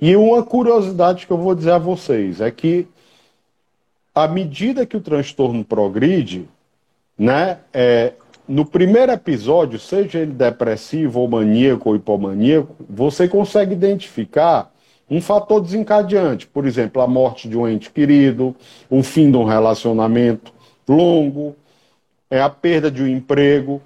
E 0.00 0.14
uma 0.14 0.44
curiosidade 0.44 1.26
que 1.26 1.32
eu 1.32 1.36
vou 1.36 1.56
dizer 1.56 1.72
a 1.72 1.78
vocês 1.78 2.40
é 2.40 2.48
que 2.52 2.86
à 4.14 4.28
medida 4.28 4.86
que 4.86 4.96
o 4.96 5.00
transtorno 5.00 5.64
progride, 5.64 6.48
né, 7.18 7.58
é, 7.74 8.12
no 8.46 8.64
primeiro 8.64 9.10
episódio, 9.10 9.76
seja 9.76 10.20
ele 10.20 10.30
depressivo 10.30 11.18
ou 11.18 11.26
maníaco 11.26 11.88
ou 11.88 11.96
hipomaníaco, 11.96 12.76
você 12.88 13.26
consegue 13.26 13.72
identificar 13.72 14.72
um 15.10 15.20
fator 15.20 15.60
desencadeante, 15.60 16.46
por 16.46 16.64
exemplo, 16.64 17.02
a 17.02 17.08
morte 17.08 17.48
de 17.48 17.58
um 17.58 17.66
ente 17.66 17.90
querido, 17.90 18.54
o 18.88 19.02
fim 19.02 19.32
de 19.32 19.36
um 19.36 19.44
relacionamento 19.44 20.52
longo, 20.88 21.56
é 22.30 22.40
a 22.40 22.48
perda 22.48 22.88
de 22.88 23.02
um 23.02 23.08
emprego 23.08 23.82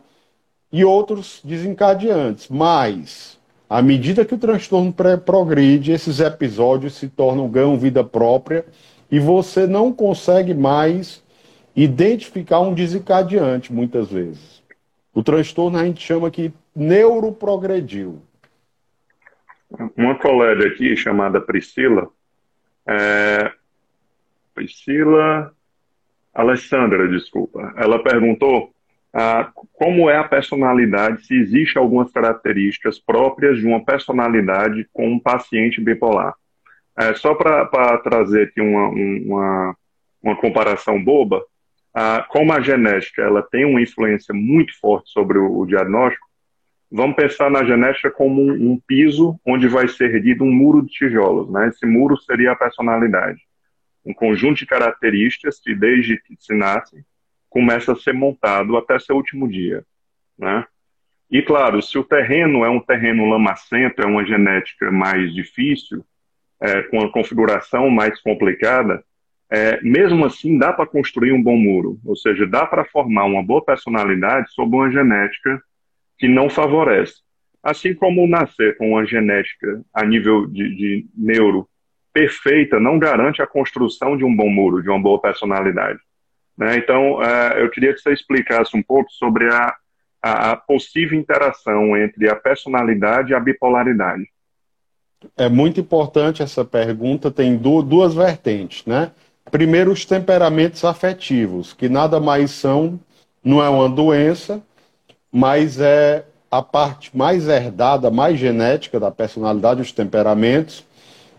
e 0.73 0.85
outros 0.85 1.41
desencadeantes. 1.45 2.49
Mas, 2.49 3.39
à 3.69 3.83
medida 3.83 4.25
que 4.25 4.35
o 4.35 4.39
transtorno 4.39 4.95
progride, 5.25 5.93
esses 5.93 6.21
episódios 6.21 6.95
se 6.95 7.09
tornam 7.09 7.49
ganham 7.49 7.79
vida 7.79 8.05
própria 8.05 8.65
e 9.11 9.19
você 9.19 9.67
não 9.67 9.93
consegue 9.93 10.55
mais 10.55 11.23
identificar 11.75 12.61
um 12.61 12.75
desencadeante, 12.75 13.73
muitas 13.73 14.11
vezes. 14.11 14.63
O 15.13 15.23
transtorno 15.23 15.79
a 15.79 15.85
gente 15.85 16.01
chama 16.01 16.31
que 16.31 16.53
neuroprogrediu. 16.75 18.23
Uma 19.97 20.17
colega 20.17 20.67
aqui 20.67 20.97
chamada 20.97 21.41
Priscila, 21.41 22.09
é... 22.87 23.53
Priscila 24.55 25.53
Alessandra, 26.35 27.09
desculpa, 27.09 27.73
ela 27.77 28.03
perguntou 28.03 28.73
ah, 29.13 29.51
como 29.73 30.09
é 30.09 30.17
a 30.17 30.29
personalidade, 30.29 31.27
se 31.27 31.35
existe 31.35 31.77
algumas 31.79 32.13
características 32.13 32.99
próprias 32.99 33.59
de 33.59 33.67
uma 33.67 33.85
personalidade 33.85 34.89
com 34.93 35.09
um 35.09 35.19
paciente 35.19 35.81
bipolar. 35.81 36.35
É, 36.97 37.15
só 37.15 37.35
para 37.35 37.99
trazer 37.99 38.49
aqui 38.49 38.61
uma, 38.61 38.89
uma, 38.89 39.77
uma 40.23 40.37
comparação 40.37 41.03
boba, 41.03 41.43
ah, 41.93 42.25
como 42.29 42.53
a 42.53 42.61
genética 42.61 43.23
ela 43.23 43.43
tem 43.43 43.65
uma 43.65 43.83
influência 43.83 44.33
muito 44.33 44.79
forte 44.79 45.11
sobre 45.11 45.39
o, 45.39 45.59
o 45.59 45.67
diagnóstico, 45.67 46.27
vamos 46.91 47.17
pensar 47.17 47.51
na 47.51 47.65
genética 47.65 48.11
como 48.11 48.43
um, 48.43 48.73
um, 48.73 48.81
piso 48.87 49.39
onde 49.45 49.67
vai 49.67 49.89
ser 49.89 50.15
erguido 50.15 50.45
um 50.45 50.53
muro 50.53 50.83
de 50.83 50.93
tijolos. 50.93 51.51
Né? 51.51 51.69
Esse 51.69 51.87
muro 51.87 52.17
seria 52.17 52.53
a 52.53 52.57
personalidade. 52.57 53.41
Um 54.05 54.15
conjunto 54.15 54.59
de 54.59 54.67
características 54.67 55.61
que, 55.61 55.75
desde 55.75 56.17
que 56.21 56.37
se 56.39 56.55
nasce, 56.55 57.05
começa 57.51 57.93
a 57.93 57.97
ser 57.97 58.15
montado 58.15 58.77
até 58.77 58.99
seu 58.99 59.17
último 59.17 59.49
dia. 59.49 59.85
Né? 60.39 60.65
E 61.31 61.43
claro, 61.43 61.83
se 61.83 61.99
o 61.99 62.05
terreno 62.05 62.65
é 62.65 62.71
um 62.71 62.81
terreno 62.81 63.29
lamacento, 63.29 64.01
é 64.01 64.07
uma 64.07 64.25
genética 64.25 64.91
mais 64.91 65.35
difícil, 65.35 66.05
é, 66.61 66.83
com 66.83 67.01
a 67.01 67.11
configuração 67.11 67.91
mais 67.91 68.21
complicada, 68.21 69.05
é, 69.51 69.81
mesmo 69.83 70.25
assim 70.25 70.57
dá 70.57 70.73
para 70.73 70.87
construir 70.87 71.33
um 71.33 71.43
bom 71.43 71.57
muro, 71.57 71.99
ou 72.05 72.15
seja, 72.15 72.47
dá 72.47 72.65
para 72.65 72.85
formar 72.85 73.25
uma 73.25 73.43
boa 73.43 73.65
personalidade 73.65 74.53
sob 74.53 74.77
uma 74.77 74.91
genética 74.91 75.61
que 76.17 76.29
não 76.29 76.49
favorece. 76.49 77.15
Assim 77.63 77.95
como 77.95 78.27
nascer 78.29 78.77
com 78.77 78.93
uma 78.93 79.05
genética 79.05 79.83
a 79.93 80.05
nível 80.05 80.47
de, 80.47 80.75
de 80.77 81.07
neuro 81.17 81.69
perfeita 82.13 82.81
não 82.81 82.99
garante 82.99 83.43
a 83.43 83.47
construção 83.47 84.17
de 84.17 84.25
um 84.25 84.35
bom 84.35 84.49
muro, 84.49 84.83
de 84.83 84.89
uma 84.89 85.01
boa 85.01 85.21
personalidade. 85.21 85.99
Né? 86.61 86.77
Então, 86.77 87.15
uh, 87.15 87.55
eu 87.57 87.71
queria 87.71 87.95
que 87.95 88.01
você 88.01 88.13
explicasse 88.13 88.77
um 88.77 88.83
pouco 88.83 89.11
sobre 89.13 89.51
a, 89.51 89.75
a, 90.23 90.57
possível 90.57 91.19
interação 91.19 91.97
entre 91.97 92.29
a 92.29 92.37
personalidade 92.37 93.33
e 93.33 93.35
a 93.35 93.41
bipolaridade. 93.41 94.29
É 95.39 95.49
muito 95.49 95.81
importante 95.81 96.43
essa 96.43 96.63
pergunta, 96.63 97.31
tem 97.31 97.57
du 97.57 97.83
duas 97.83 98.15
vertentes, 98.15 98.85
né? 98.85 99.11
Primeiro, 99.51 99.91
os 99.91 100.05
temperamentos 100.05 100.85
afetivos, 100.85 101.73
que 101.73 101.89
nada 101.89 102.21
mais 102.21 102.51
são, 102.51 103.01
não 103.43 103.63
é 103.63 103.69
uma 103.69 103.89
doença, 103.89 104.63
mas 105.33 105.81
é 105.81 106.27
a 106.51 106.61
parte 106.63 107.17
mais 107.17 107.49
herdada, 107.49 108.11
mais 108.11 108.39
genética 108.39 109.01
da 109.01 109.11
personalidade, 109.11 109.81
os 109.81 109.93
temperamentos, 109.93 110.85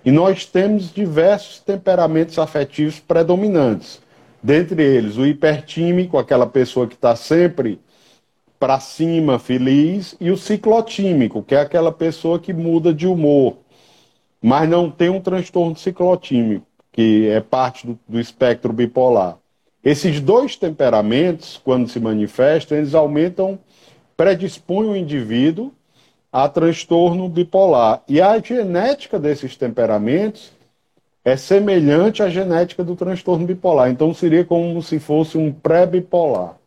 e 0.03 0.11
nós 0.11 0.45
temos 0.45 0.91
diversos 0.91 1.59
temperamentos 1.59 2.39
afetivos 2.39 2.99
predominantes. 2.99 4.00
Dentre 4.43 4.81
eles, 4.81 5.17
o 5.17 5.25
hipertímico, 5.25 6.17
aquela 6.17 6.47
pessoa 6.47 6.87
que 6.87 6.95
está 6.95 7.15
sempre 7.15 7.79
para 8.59 8.79
cima, 8.79 9.39
feliz, 9.39 10.15
e 10.19 10.31
o 10.31 10.37
ciclotímico, 10.37 11.43
que 11.43 11.55
é 11.55 11.59
aquela 11.59 11.91
pessoa 11.91 12.39
que 12.39 12.53
muda 12.53 12.93
de 12.93 13.07
humor, 13.07 13.57
mas 14.41 14.69
não 14.69 14.89
tem 14.89 15.09
um 15.09 15.21
transtorno 15.21 15.75
ciclotímico, 15.75 16.65
que 16.91 17.27
é 17.27 17.39
parte 17.39 17.87
do, 17.87 17.99
do 18.07 18.19
espectro 18.19 18.73
bipolar. 18.73 19.37
Esses 19.83 20.19
dois 20.19 20.55
temperamentos, 20.55 21.59
quando 21.63 21.89
se 21.89 21.99
manifestam, 21.99 22.77
eles 22.77 22.93
aumentam, 22.93 23.57
predispõem 24.15 24.89
o 24.89 24.95
indivíduo 24.95 25.71
a 26.31 26.47
transtorno 26.47 27.27
bipolar. 27.27 28.03
E 28.07 28.21
a 28.21 28.39
genética 28.39 29.19
desses 29.19 29.57
temperamentos 29.57 30.51
é 31.23 31.37
semelhante 31.37 32.23
à 32.23 32.29
genética 32.29 32.83
do 32.83 32.95
transtorno 32.95 33.45
bipolar. 33.45 33.89
Então 33.89 34.13
seria 34.13 34.43
como 34.43 34.81
se 34.81 34.99
fosse 34.99 35.37
um 35.37 35.51
pré-bipolar, 35.51 36.57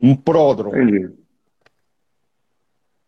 um 0.00 0.14
pródromo. 0.14 0.76
Entendi. 0.76 1.10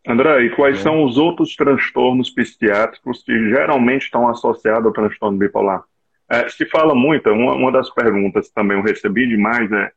André, 0.07 0.43
e 0.43 0.49
quais 0.51 0.79
é. 0.79 0.81
são 0.81 1.03
os 1.03 1.17
outros 1.17 1.55
transtornos 1.55 2.29
psiquiátricos 2.29 3.23
que 3.23 3.33
geralmente 3.49 4.03
estão 4.03 4.27
associados 4.27 4.85
ao 4.85 4.93
transtorno 4.93 5.37
bipolar? 5.37 5.83
É, 6.29 6.47
se 6.49 6.65
fala 6.65 6.93
muito, 6.93 7.29
uma, 7.29 7.53
uma, 7.53 7.71
das 7.71 7.89
perguntas 7.89 8.49
também 8.49 8.77
eu 8.77 8.83
recebi 8.83 9.27
demais 9.27 9.71
é, 9.71 9.91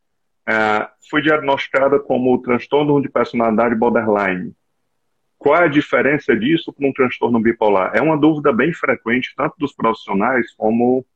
é 0.49 0.89
fui 1.11 1.23
diagnosticada 1.23 1.99
como 1.99 2.41
transtorno 2.41 3.01
de 3.03 3.09
personalidade 3.09 3.75
borderline. 3.75 4.53
Qual 5.39 5.57
é 5.57 5.65
a 5.65 5.69
diferença 5.69 6.37
disso 6.37 6.73
com 6.73 6.89
um 6.89 6.93
transtorno 6.93 7.41
bipolar? 7.41 7.93
É 7.95 8.03
uma 8.03 8.19
dúvida 8.19 8.53
bem 8.53 8.73
frequente, 8.73 9.33
tanto 9.37 9.55
dos 9.59 9.73
profissionais 9.73 10.53
como 10.57 11.07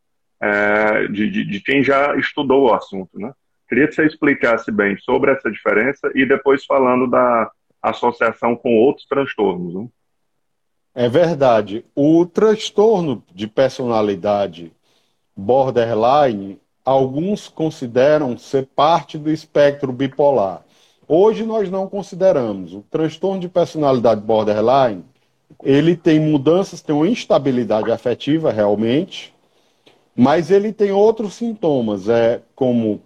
é, 0.40 1.08
de, 1.08 1.28
de, 1.28 1.44
de, 1.44 1.60
quem 1.60 1.82
já 1.82 2.16
estudou 2.16 2.68
o 2.68 2.74
assunto. 2.74 3.18
Né? 3.18 3.32
Queria 3.68 3.88
que 3.88 3.94
você 3.94 4.06
explicasse 4.06 4.70
bem 4.70 4.96
sobre 4.98 5.32
essa 5.32 5.50
diferença 5.50 6.10
e 6.14 6.24
depois 6.24 6.64
falando 6.64 7.08
da 7.08 7.50
associação 7.82 8.54
com 8.54 8.76
outros 8.76 9.06
transtornos. 9.06 9.74
Né? 9.74 9.88
É 10.94 11.08
verdade. 11.08 11.84
O 11.94 12.24
transtorno 12.24 13.24
de 13.34 13.48
personalidade 13.48 14.72
borderline, 15.36 16.60
alguns 16.84 17.48
consideram 17.48 18.36
ser 18.38 18.66
parte 18.66 19.18
do 19.18 19.30
espectro 19.30 19.92
bipolar. 19.92 20.62
Hoje 21.14 21.44
nós 21.44 21.70
não 21.70 21.86
consideramos. 21.90 22.72
O 22.72 22.80
transtorno 22.90 23.38
de 23.38 23.46
personalidade 23.46 24.22
borderline, 24.22 25.04
ele 25.62 25.94
tem 25.94 26.18
mudanças, 26.18 26.80
tem 26.80 26.96
uma 26.96 27.06
instabilidade 27.06 27.92
afetiva 27.92 28.50
realmente, 28.50 29.34
mas 30.16 30.50
ele 30.50 30.72
tem 30.72 30.90
outros 30.90 31.34
sintomas, 31.34 32.08
é 32.08 32.40
como 32.56 33.02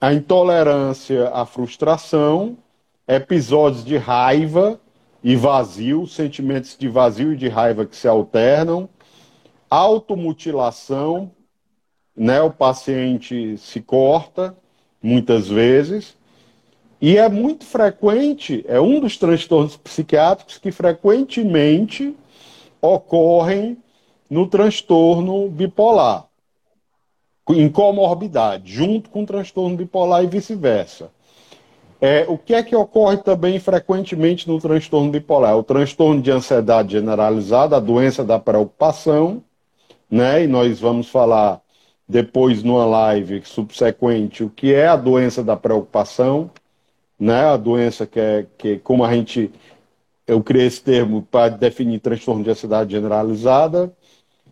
a 0.00 0.14
intolerância 0.14 1.28
à 1.30 1.44
frustração, 1.44 2.56
episódios 3.08 3.84
de 3.84 3.96
raiva 3.96 4.80
e 5.20 5.34
vazio, 5.34 6.06
sentimentos 6.06 6.76
de 6.78 6.88
vazio 6.88 7.32
e 7.32 7.36
de 7.36 7.48
raiva 7.48 7.84
que 7.84 7.96
se 7.96 8.06
alternam, 8.06 8.88
automutilação, 9.68 11.32
né, 12.16 12.40
o 12.40 12.52
paciente 12.52 13.58
se 13.58 13.80
corta 13.80 14.56
muitas 15.02 15.48
vezes, 15.48 16.16
e 17.06 17.18
é 17.18 17.28
muito 17.28 17.66
frequente, 17.66 18.64
é 18.66 18.80
um 18.80 18.98
dos 18.98 19.18
transtornos 19.18 19.76
psiquiátricos 19.76 20.56
que 20.56 20.72
frequentemente 20.72 22.16
ocorrem 22.80 23.76
no 24.30 24.46
transtorno 24.46 25.50
bipolar, 25.50 26.24
em 27.50 27.68
comorbidade, 27.68 28.72
junto 28.72 29.10
com 29.10 29.22
o 29.22 29.26
transtorno 29.26 29.76
bipolar 29.76 30.24
e 30.24 30.28
vice-versa. 30.28 31.10
É, 32.00 32.24
o 32.26 32.38
que 32.38 32.54
é 32.54 32.62
que 32.62 32.74
ocorre 32.74 33.18
também 33.18 33.60
frequentemente 33.60 34.48
no 34.48 34.58
transtorno 34.58 35.10
bipolar? 35.10 35.58
O 35.58 35.62
transtorno 35.62 36.22
de 36.22 36.30
ansiedade 36.30 36.92
generalizada, 36.92 37.76
a 37.76 37.80
doença 37.80 38.24
da 38.24 38.38
preocupação, 38.38 39.44
né? 40.10 40.44
E 40.44 40.46
nós 40.46 40.80
vamos 40.80 41.10
falar 41.10 41.60
depois 42.08 42.62
numa 42.62 42.86
live 42.86 43.42
subsequente 43.44 44.42
o 44.42 44.48
que 44.48 44.72
é 44.72 44.88
a 44.88 44.96
doença 44.96 45.44
da 45.44 45.54
preocupação 45.54 46.50
né? 47.18 47.44
A 47.46 47.56
doença 47.56 48.06
que 48.06 48.20
é 48.20 48.46
que 48.58 48.78
como 48.78 49.04
a 49.04 49.14
gente 49.14 49.50
eu 50.26 50.42
criei 50.42 50.66
esse 50.66 50.82
termo 50.82 51.22
para 51.22 51.50
definir 51.50 52.00
transtorno 52.00 52.42
de 52.42 52.50
ansiedade 52.50 52.92
generalizada, 52.92 53.92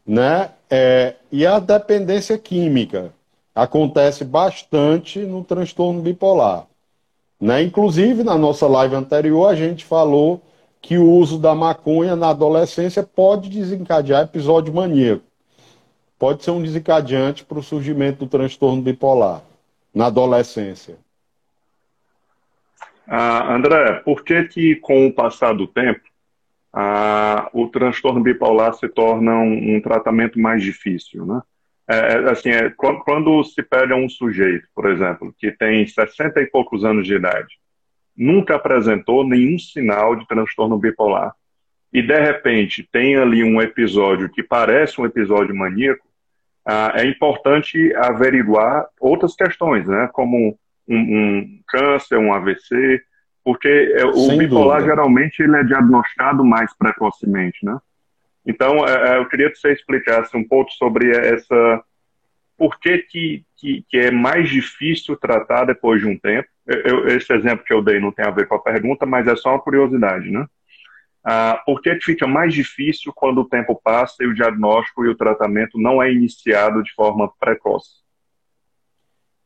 né? 0.06 0.50
É, 0.70 1.14
e 1.30 1.46
a 1.46 1.58
dependência 1.58 2.36
química 2.38 3.12
acontece 3.54 4.24
bastante 4.24 5.20
no 5.20 5.44
transtorno 5.44 6.00
bipolar, 6.02 6.66
né? 7.40 7.62
Inclusive 7.62 8.22
na 8.22 8.36
nossa 8.36 8.66
live 8.66 8.94
anterior 8.94 9.46
a 9.48 9.54
gente 9.54 9.84
falou 9.84 10.40
que 10.80 10.98
o 10.98 11.10
uso 11.12 11.38
da 11.38 11.54
maconha 11.54 12.16
na 12.16 12.30
adolescência 12.30 13.02
pode 13.02 13.48
desencadear 13.48 14.24
episódio 14.24 14.74
maníaco. 14.74 15.22
Pode 16.18 16.44
ser 16.44 16.50
um 16.50 16.62
desencadeante 16.62 17.44
para 17.44 17.58
o 17.58 17.62
surgimento 17.62 18.24
do 18.24 18.28
transtorno 18.28 18.82
bipolar 18.82 19.42
na 19.94 20.06
adolescência. 20.06 20.96
Ah, 23.06 23.54
André, 23.54 24.00
por 24.04 24.24
que 24.24 24.44
que 24.44 24.76
com 24.76 25.06
o 25.06 25.12
passar 25.12 25.52
do 25.54 25.66
tempo 25.66 26.02
ah, 26.72 27.50
o 27.52 27.68
transtorno 27.68 28.22
bipolar 28.22 28.72
se 28.74 28.88
torna 28.88 29.34
um, 29.36 29.76
um 29.76 29.80
tratamento 29.80 30.40
mais 30.40 30.62
difícil, 30.62 31.26
né? 31.26 31.42
É, 31.88 31.96
é 32.14 32.30
assim, 32.30 32.50
é, 32.50 32.70
quando 32.70 33.42
se 33.44 33.62
pega 33.62 33.94
um 33.94 34.08
sujeito, 34.08 34.66
por 34.74 34.88
exemplo, 34.88 35.34
que 35.36 35.50
tem 35.50 35.86
60 35.86 36.40
e 36.40 36.46
poucos 36.46 36.84
anos 36.84 37.06
de 37.06 37.14
idade, 37.14 37.58
nunca 38.16 38.56
apresentou 38.56 39.26
nenhum 39.26 39.58
sinal 39.58 40.16
de 40.16 40.26
transtorno 40.26 40.78
bipolar, 40.78 41.34
e 41.92 42.00
de 42.00 42.18
repente 42.18 42.88
tem 42.90 43.16
ali 43.16 43.44
um 43.44 43.60
episódio 43.60 44.30
que 44.30 44.42
parece 44.42 45.00
um 45.00 45.04
episódio 45.04 45.54
maníaco, 45.54 46.06
ah, 46.64 46.92
é 46.94 47.04
importante 47.04 47.94
averiguar 47.96 48.86
outras 49.00 49.34
questões, 49.34 49.86
né? 49.86 50.08
Como 50.12 50.56
um, 50.88 50.96
um 50.96 51.60
câncer, 51.68 52.18
um 52.18 52.32
AVC, 52.32 53.02
porque 53.44 53.68
é, 53.96 54.04
o 54.04 54.14
Sem 54.14 54.38
bipolar 54.38 54.78
dúvida. 54.78 54.94
geralmente 54.94 55.42
ele 55.42 55.56
é 55.56 55.64
diagnosticado 55.64 56.44
mais 56.44 56.72
precocemente, 56.76 57.64
né? 57.64 57.78
Então, 58.46 58.86
é, 58.86 59.10
é, 59.14 59.18
eu 59.18 59.28
queria 59.28 59.50
que 59.50 59.56
você 59.56 59.72
explicasse 59.72 60.36
um 60.36 60.46
pouco 60.46 60.70
sobre 60.72 61.10
essa. 61.10 61.82
Por 62.56 62.78
que, 62.78 62.98
que, 62.98 63.44
que, 63.56 63.84
que 63.88 63.98
é 63.98 64.10
mais 64.10 64.48
difícil 64.48 65.16
tratar 65.16 65.64
depois 65.64 66.00
de 66.00 66.06
um 66.06 66.18
tempo? 66.18 66.48
Eu, 66.66 67.08
esse 67.08 67.32
exemplo 67.32 67.64
que 67.64 67.72
eu 67.72 67.82
dei 67.82 67.98
não 67.98 68.12
tem 68.12 68.24
a 68.24 68.30
ver 68.30 68.46
com 68.46 68.54
a 68.54 68.62
pergunta, 68.62 69.04
mas 69.04 69.26
é 69.26 69.34
só 69.34 69.50
uma 69.50 69.60
curiosidade, 69.60 70.30
né? 70.30 70.46
Ah, 71.24 71.60
por 71.64 71.80
que, 71.80 71.94
que 71.96 72.04
fica 72.04 72.26
mais 72.26 72.52
difícil 72.52 73.12
quando 73.14 73.40
o 73.40 73.48
tempo 73.48 73.80
passa 73.82 74.22
e 74.22 74.26
o 74.26 74.34
diagnóstico 74.34 75.04
e 75.04 75.08
o 75.08 75.16
tratamento 75.16 75.78
não 75.78 76.02
é 76.02 76.12
iniciado 76.12 76.82
de 76.82 76.92
forma 76.94 77.32
precoce? 77.38 78.01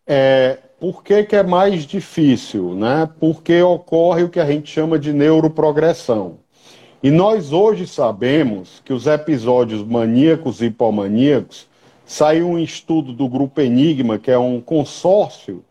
É, 0.06 0.58
por 0.78 1.02
que, 1.02 1.24
que 1.24 1.34
é 1.34 1.42
mais 1.42 1.84
difícil? 1.84 2.74
Né? 2.74 3.08
Porque 3.18 3.60
ocorre 3.62 4.22
o 4.22 4.28
que 4.28 4.38
a 4.38 4.46
gente 4.46 4.70
chama 4.70 4.98
de 4.98 5.12
neuroprogressão. 5.12 6.38
E 7.02 7.10
nós 7.10 7.52
hoje 7.52 7.86
sabemos 7.86 8.80
que 8.84 8.92
os 8.92 9.06
episódios 9.06 9.82
maníacos 9.82 10.60
e 10.60 10.66
hipomaníacos 10.66 11.68
saiu 12.04 12.48
um 12.48 12.58
estudo 12.58 13.12
do 13.12 13.28
Grupo 13.28 13.60
Enigma, 13.60 14.18
que 14.18 14.30
é 14.30 14.38
um 14.38 14.60
consórcio 14.60 15.64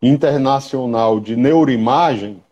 internacional 0.00 1.18
de 1.18 1.36
neuroimagem, 1.36 2.42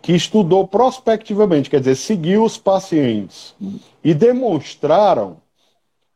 que 0.00 0.12
estudou 0.12 0.66
prospectivamente, 0.66 1.70
quer 1.70 1.78
dizer, 1.78 1.94
seguiu 1.94 2.44
os 2.44 2.58
pacientes 2.58 3.54
e 4.02 4.12
demonstraram 4.12 5.36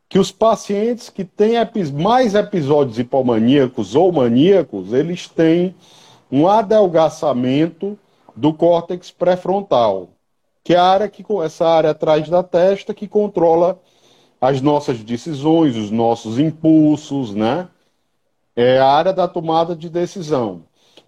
que 0.09 0.19
os 0.19 0.31
pacientes 0.31 1.11
que 1.11 1.25
têm 1.25 1.57
mais 1.91 2.35
episódios 2.35 2.99
hipomaníacos 2.99 3.95
ou 3.95 4.13
maníacos, 4.13 4.93
eles 4.93 5.29
têm 5.29 5.75
um 6.31 6.47
adelgaçamento 6.47 7.99
do 8.35 8.53
córtex 8.53 9.11
pré-frontal, 9.11 10.11
que 10.63 10.75
é 10.75 10.77
a 10.77 10.85
área 10.85 11.09
que 11.09 11.25
essa 11.43 11.67
área 11.67 11.91
atrás 11.91 12.29
da 12.29 12.43
testa 12.43 12.95
que 12.95 13.09
controla 13.09 13.81
as 14.41 14.61
nossas 14.61 15.03
decisões, 15.03 15.77
os 15.77 15.91
nossos 15.91 16.39
impulsos, 16.39 17.35
né? 17.35 17.69
É 18.55 18.79
a 18.79 18.89
área 18.89 19.13
da 19.13 19.27
tomada 19.27 19.75
de 19.75 19.89
decisão. 19.89 20.63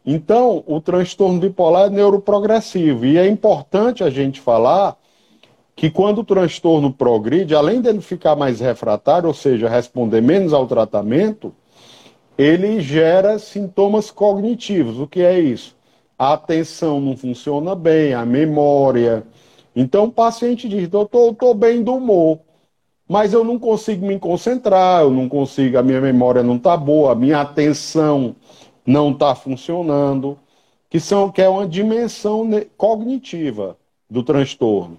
Então, 0.04 0.62
o 0.66 0.80
transtorno 0.80 1.38
bipolar 1.38 1.86
é 1.86 1.90
neuroprogressivo 1.90 3.04
e 3.04 3.18
é 3.18 3.26
importante 3.28 4.02
a 4.02 4.10
gente 4.10 4.40
falar 4.40 4.96
que 5.78 5.88
quando 5.88 6.22
o 6.22 6.24
transtorno 6.24 6.92
progride, 6.92 7.54
além 7.54 7.80
dele 7.80 8.00
ficar 8.00 8.34
mais 8.34 8.58
refratário, 8.58 9.28
ou 9.28 9.32
seja, 9.32 9.68
responder 9.68 10.20
menos 10.20 10.52
ao 10.52 10.66
tratamento, 10.66 11.54
ele 12.36 12.80
gera 12.80 13.38
sintomas 13.38 14.10
cognitivos. 14.10 14.98
O 14.98 15.06
que 15.06 15.22
é 15.22 15.38
isso? 15.38 15.76
A 16.18 16.32
atenção 16.32 17.00
não 17.00 17.16
funciona 17.16 17.76
bem, 17.76 18.12
a 18.12 18.26
memória. 18.26 19.22
Então 19.74 20.06
o 20.06 20.10
paciente 20.10 20.68
diz: 20.68 20.88
doutor, 20.88 21.26
eu 21.26 21.30
estou 21.30 21.54
bem 21.54 21.80
do 21.80 21.94
humor, 21.94 22.40
mas 23.08 23.32
eu 23.32 23.44
não 23.44 23.56
consigo 23.56 24.04
me 24.04 24.18
concentrar, 24.18 25.02
eu 25.02 25.12
não 25.12 25.28
consigo, 25.28 25.78
a 25.78 25.82
minha 25.82 26.00
memória 26.00 26.42
não 26.42 26.56
está 26.56 26.76
boa, 26.76 27.12
a 27.12 27.14
minha 27.14 27.40
atenção 27.40 28.34
não 28.84 29.12
está 29.12 29.32
funcionando, 29.32 30.36
que, 30.90 30.98
são, 30.98 31.30
que 31.30 31.40
é 31.40 31.48
uma 31.48 31.68
dimensão 31.68 32.50
cognitiva 32.76 33.76
do 34.10 34.24
transtorno. 34.24 34.98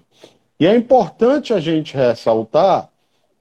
E 0.60 0.66
é 0.66 0.76
importante 0.76 1.54
a 1.54 1.58
gente 1.58 1.96
ressaltar 1.96 2.90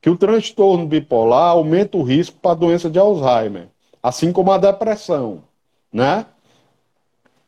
que 0.01 0.09
o 0.09 0.15
transtorno 0.15 0.87
bipolar 0.87 1.49
aumenta 1.49 1.97
o 1.97 2.03
risco 2.03 2.37
para 2.41 2.51
a 2.51 2.55
doença 2.55 2.89
de 2.89 2.97
Alzheimer, 2.97 3.67
assim 4.01 4.31
como 4.31 4.53
a 4.53 4.57
depressão, 4.57 5.43
né? 5.91 6.25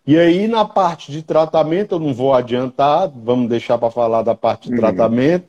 E 0.05 0.17
aí, 0.17 0.45
na 0.45 0.65
parte 0.65 1.09
de 1.09 1.21
tratamento, 1.21 1.95
eu 1.95 1.99
não 1.99 2.13
vou 2.13 2.33
adiantar, 2.33 3.09
vamos 3.15 3.47
deixar 3.47 3.77
para 3.77 3.89
falar 3.89 4.23
da 4.23 4.35
parte 4.35 4.67
de 4.67 4.73
uhum. 4.73 4.81
tratamento, 4.81 5.47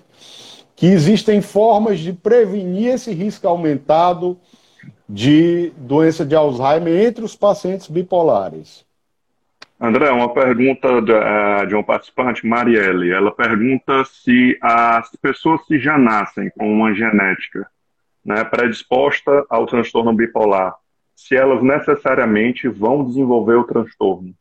que 0.76 0.86
existem 0.86 1.40
formas 1.40 1.98
de 1.98 2.12
prevenir 2.12 2.94
esse 2.94 3.12
risco 3.12 3.48
aumentado 3.48 4.38
de 5.08 5.72
doença 5.76 6.24
de 6.24 6.36
Alzheimer 6.36 7.06
entre 7.06 7.24
os 7.24 7.34
pacientes 7.34 7.88
bipolares. 7.88 8.84
André, 9.84 10.12
uma 10.12 10.32
pergunta 10.32 11.02
de, 11.02 11.10
uh, 11.10 11.66
de 11.66 11.74
um 11.74 11.82
participante, 11.82 12.46
Marielle. 12.46 13.10
Ela 13.10 13.32
pergunta 13.32 14.04
se 14.04 14.56
as 14.62 15.10
pessoas 15.20 15.60
que 15.66 15.76
já 15.76 15.98
nascem 15.98 16.48
com 16.50 16.72
uma 16.72 16.94
genética 16.94 17.66
né, 18.24 18.44
predisposta 18.44 19.44
ao 19.50 19.66
transtorno 19.66 20.12
bipolar, 20.12 20.76
se 21.16 21.34
elas 21.34 21.64
necessariamente 21.64 22.68
vão 22.68 23.04
desenvolver 23.04 23.56
o 23.56 23.64
transtorno. 23.64 24.32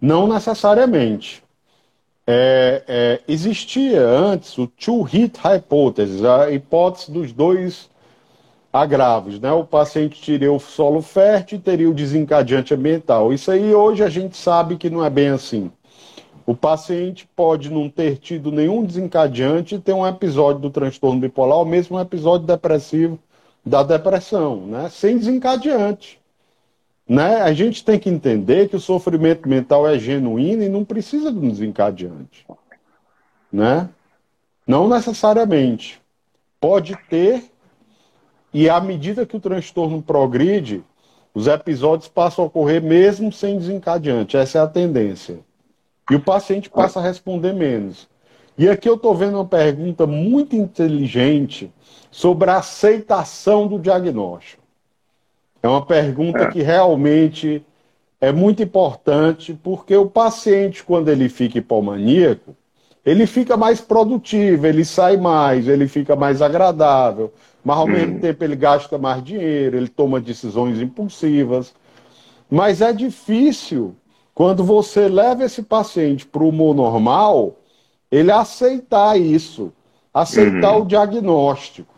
Não 0.00 0.28
necessariamente. 0.28 1.42
É, 2.24 2.84
é, 2.86 3.20
existia 3.26 4.02
antes 4.02 4.56
o 4.56 4.68
two-hit 4.68 5.36
hypothesis, 5.36 6.24
a 6.24 6.48
hipótese 6.52 7.10
dos 7.10 7.32
dois 7.32 7.90
agravos, 8.72 9.40
né? 9.40 9.50
O 9.52 9.64
paciente 9.64 10.24
teria 10.24 10.52
o 10.52 10.60
solo 10.60 11.02
fértil 11.02 11.58
e 11.58 11.60
teria 11.60 11.90
o 11.90 11.94
desencadeante 11.94 12.72
ambiental. 12.72 13.32
Isso 13.32 13.50
aí 13.50 13.74
hoje 13.74 14.02
a 14.02 14.08
gente 14.08 14.36
sabe 14.36 14.76
que 14.76 14.88
não 14.88 15.04
é 15.04 15.10
bem 15.10 15.28
assim. 15.28 15.70
O 16.46 16.54
paciente 16.54 17.28
pode 17.36 17.70
não 17.70 17.88
ter 17.88 18.16
tido 18.18 18.50
nenhum 18.50 18.84
desencadeante 18.84 19.74
e 19.74 19.80
ter 19.80 19.92
um 19.92 20.06
episódio 20.06 20.60
do 20.60 20.70
transtorno 20.70 21.20
bipolar, 21.20 21.58
ou 21.58 21.64
mesmo 21.64 21.96
um 21.96 22.00
episódio 22.00 22.46
depressivo 22.46 23.18
da 23.64 23.82
depressão, 23.82 24.66
né? 24.66 24.88
Sem 24.88 25.18
desencadeante. 25.18 26.20
Né? 27.08 27.42
A 27.42 27.52
gente 27.52 27.84
tem 27.84 27.98
que 27.98 28.08
entender 28.08 28.68
que 28.68 28.76
o 28.76 28.80
sofrimento 28.80 29.48
mental 29.48 29.86
é 29.86 29.98
genuíno 29.98 30.62
e 30.62 30.68
não 30.68 30.84
precisa 30.84 31.32
de 31.32 31.38
um 31.38 31.48
desencadeante. 31.48 32.46
Né? 33.52 33.88
Não 34.64 34.88
necessariamente. 34.88 36.00
Pode 36.60 36.96
ter 37.08 37.49
e 38.52 38.68
à 38.68 38.80
medida 38.80 39.24
que 39.24 39.36
o 39.36 39.40
transtorno 39.40 40.02
progride, 40.02 40.82
os 41.32 41.46
episódios 41.46 42.08
passam 42.08 42.44
a 42.44 42.46
ocorrer 42.48 42.82
mesmo 42.82 43.32
sem 43.32 43.56
desencadeante. 43.56 44.36
Essa 44.36 44.58
é 44.58 44.60
a 44.60 44.66
tendência. 44.66 45.38
E 46.10 46.16
o 46.16 46.20
paciente 46.20 46.68
passa 46.68 46.98
a 46.98 47.02
responder 47.02 47.52
menos. 47.52 48.08
E 48.58 48.68
aqui 48.68 48.88
eu 48.88 48.96
estou 48.96 49.14
vendo 49.14 49.36
uma 49.36 49.46
pergunta 49.46 50.06
muito 50.06 50.56
inteligente 50.56 51.72
sobre 52.10 52.50
a 52.50 52.58
aceitação 52.58 53.68
do 53.68 53.78
diagnóstico. 53.78 54.62
É 55.62 55.68
uma 55.68 55.84
pergunta 55.84 56.40
é. 56.40 56.46
que 56.48 56.60
realmente 56.60 57.64
é 58.20 58.32
muito 58.32 58.62
importante, 58.62 59.58
porque 59.62 59.96
o 59.96 60.06
paciente, 60.06 60.82
quando 60.82 61.08
ele 61.08 61.28
fica 61.28 61.58
hipomaníaco, 61.58 62.56
ele 63.04 63.26
fica 63.26 63.56
mais 63.56 63.80
produtivo, 63.80 64.66
ele 64.66 64.84
sai 64.84 65.16
mais, 65.16 65.66
ele 65.68 65.88
fica 65.88 66.14
mais 66.14 66.42
agradável, 66.42 67.32
mas 67.64 67.76
ao 67.78 67.86
hum. 67.86 67.90
mesmo 67.90 68.20
tempo 68.20 68.42
ele 68.42 68.56
gasta 68.56 68.98
mais 68.98 69.22
dinheiro, 69.22 69.76
ele 69.76 69.88
toma 69.88 70.20
decisões 70.20 70.80
impulsivas. 70.80 71.74
Mas 72.50 72.80
é 72.80 72.92
difícil 72.92 73.94
quando 74.34 74.64
você 74.64 75.08
leva 75.08 75.44
esse 75.44 75.62
paciente 75.62 76.26
para 76.26 76.42
o 76.42 76.48
humor 76.48 76.74
normal, 76.74 77.56
ele 78.10 78.32
aceitar 78.32 79.20
isso, 79.20 79.72
aceitar 80.12 80.76
uhum. 80.76 80.82
o 80.82 80.86
diagnóstico. 80.86 81.92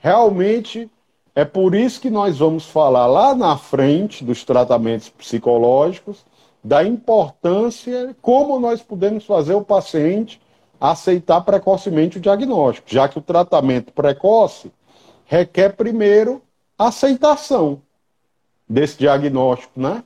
Realmente 0.00 0.90
é 1.34 1.44
por 1.44 1.74
isso 1.74 2.00
que 2.00 2.10
nós 2.10 2.38
vamos 2.38 2.66
falar 2.66 3.06
lá 3.06 3.34
na 3.34 3.56
frente 3.56 4.24
dos 4.24 4.44
tratamentos 4.44 5.08
psicológicos, 5.08 6.24
da 6.62 6.82
importância, 6.84 8.16
como 8.22 8.58
nós 8.58 8.82
podemos 8.82 9.24
fazer 9.24 9.54
o 9.54 9.64
paciente 9.64 10.40
aceitar 10.80 11.40
precocemente 11.42 12.18
o 12.18 12.20
diagnóstico, 12.20 12.88
já 12.90 13.08
que 13.08 13.18
o 13.18 13.22
tratamento 13.22 13.92
precoce 13.92 14.70
requer 15.26 15.70
primeiro 15.70 16.42
aceitação 16.78 17.80
desse 18.68 18.98
diagnóstico, 18.98 19.80
né? 19.80 20.02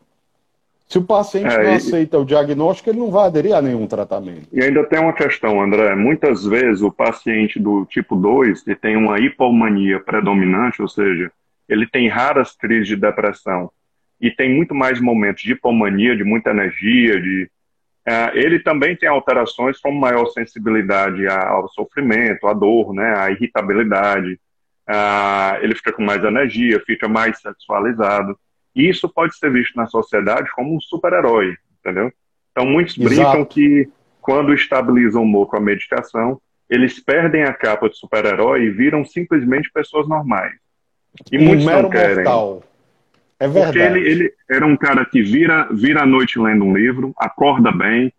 Se 0.89 0.97
o 0.97 1.03
paciente 1.03 1.55
é, 1.55 1.65
não 1.65 1.75
aceita 1.75 2.19
o 2.19 2.25
diagnóstico, 2.25 2.89
ele 2.89 2.99
não 2.99 3.11
vai 3.11 3.27
aderir 3.27 3.55
a 3.55 3.61
nenhum 3.61 3.87
tratamento. 3.87 4.49
E 4.51 4.63
ainda 4.63 4.83
tem 4.85 4.99
uma 4.99 5.13
questão, 5.13 5.61
André. 5.61 5.95
Muitas 5.95 6.47
vezes 6.47 6.81
o 6.81 6.91
paciente 6.91 7.61
do 7.61 7.85
tipo 7.85 8.17
2 8.17 8.63
que 8.63 8.75
tem 8.75 8.97
uma 8.97 9.21
hipomania 9.21 10.01
predominante, 10.01 10.81
ou 10.81 10.89
seja, 10.89 11.31
ele 11.69 11.87
tem 11.87 12.09
raras 12.09 12.57
crises 12.57 12.89
de 12.89 12.97
depressão 12.97 13.71
e 14.19 14.31
tem 14.31 14.55
muito 14.55 14.75
mais 14.75 14.99
momentos 14.99 15.43
de 15.43 15.53
hipomania, 15.53 16.17
de 16.17 16.25
muita 16.25 16.51
energia, 16.51 17.21
de 17.21 17.51
é, 18.07 18.31
ele 18.33 18.59
também 18.59 18.97
tem 18.97 19.07
alterações 19.07 19.79
como 19.79 20.01
maior 20.01 20.25
sensibilidade 20.31 21.29
ao 21.29 21.69
sofrimento, 21.69 22.47
à 22.47 22.55
dor, 22.55 22.95
né, 22.95 23.15
à 23.15 23.31
irritabilidade, 23.31 24.41
ah, 24.89 25.59
ele 25.61 25.75
fica 25.75 25.93
com 25.93 26.03
mais 26.03 26.25
energia, 26.25 26.83
fica 26.87 27.07
mais 27.07 27.39
sexualizado. 27.41 28.39
E 28.75 28.89
isso 28.89 29.09
pode 29.09 29.37
ser 29.37 29.53
visto 29.53 29.77
na 29.77 29.87
sociedade 29.87 30.51
como 30.53 30.75
um 30.75 30.81
super-herói, 30.81 31.57
entendeu? 31.81 32.11
Então, 32.53 32.67
muitos 32.67 32.97
Exato. 32.97 33.09
brincam 33.09 33.45
que 33.45 33.89
quando 34.21 34.55
estabilizam 34.55 35.23
o 35.23 35.25
humor 35.25 35.47
com 35.47 35.57
a 35.57 35.61
medicação, 35.61 36.41
eles 36.71 36.99
perdem 37.01 37.45
a 37.45 37.53
capa 37.53 37.89
de 37.89 37.99
super-herói 37.99 38.63
e 38.63 38.71
viram 38.71 39.05
simplesmente 39.05 39.71
pessoas 39.71 40.09
normais. 40.09 40.55
E 41.31 41.39
um 41.39 41.45
muitos 41.45 41.67
não 41.67 41.91
querem. 41.91 42.17
Mortal. 42.17 42.63
É 43.41 43.47
verdade. 43.47 43.79
Porque 43.79 43.99
ele, 43.99 44.09
ele 44.09 44.35
era 44.51 44.67
um 44.67 44.77
cara 44.77 45.05
que 45.05 45.23
vira, 45.23 45.69
vira 45.71 46.03
a 46.03 46.07
noite 46.07 46.39
lendo 46.39 46.65
um 46.65 46.77
livro, 46.77 47.13
acorda 47.17 47.71
bem, 47.71 48.13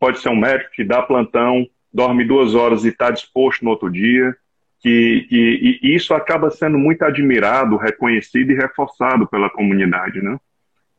pode 0.00 0.20
ser 0.20 0.30
um 0.30 0.36
médico 0.36 0.70
que 0.72 0.84
dá 0.84 1.02
plantão, 1.02 1.66
dorme 1.92 2.24
duas 2.24 2.54
horas 2.54 2.84
e 2.84 2.88
está 2.88 3.10
disposto 3.10 3.64
no 3.64 3.70
outro 3.70 3.90
dia 3.90 4.34
que, 4.80 5.26
que 5.28 5.80
e 5.82 5.94
isso 5.94 6.14
acaba 6.14 6.50
sendo 6.50 6.78
muito 6.78 7.02
admirado, 7.02 7.76
reconhecido 7.76 8.52
e 8.52 8.56
reforçado 8.56 9.26
pela 9.26 9.50
comunidade, 9.50 10.22
né? 10.22 10.38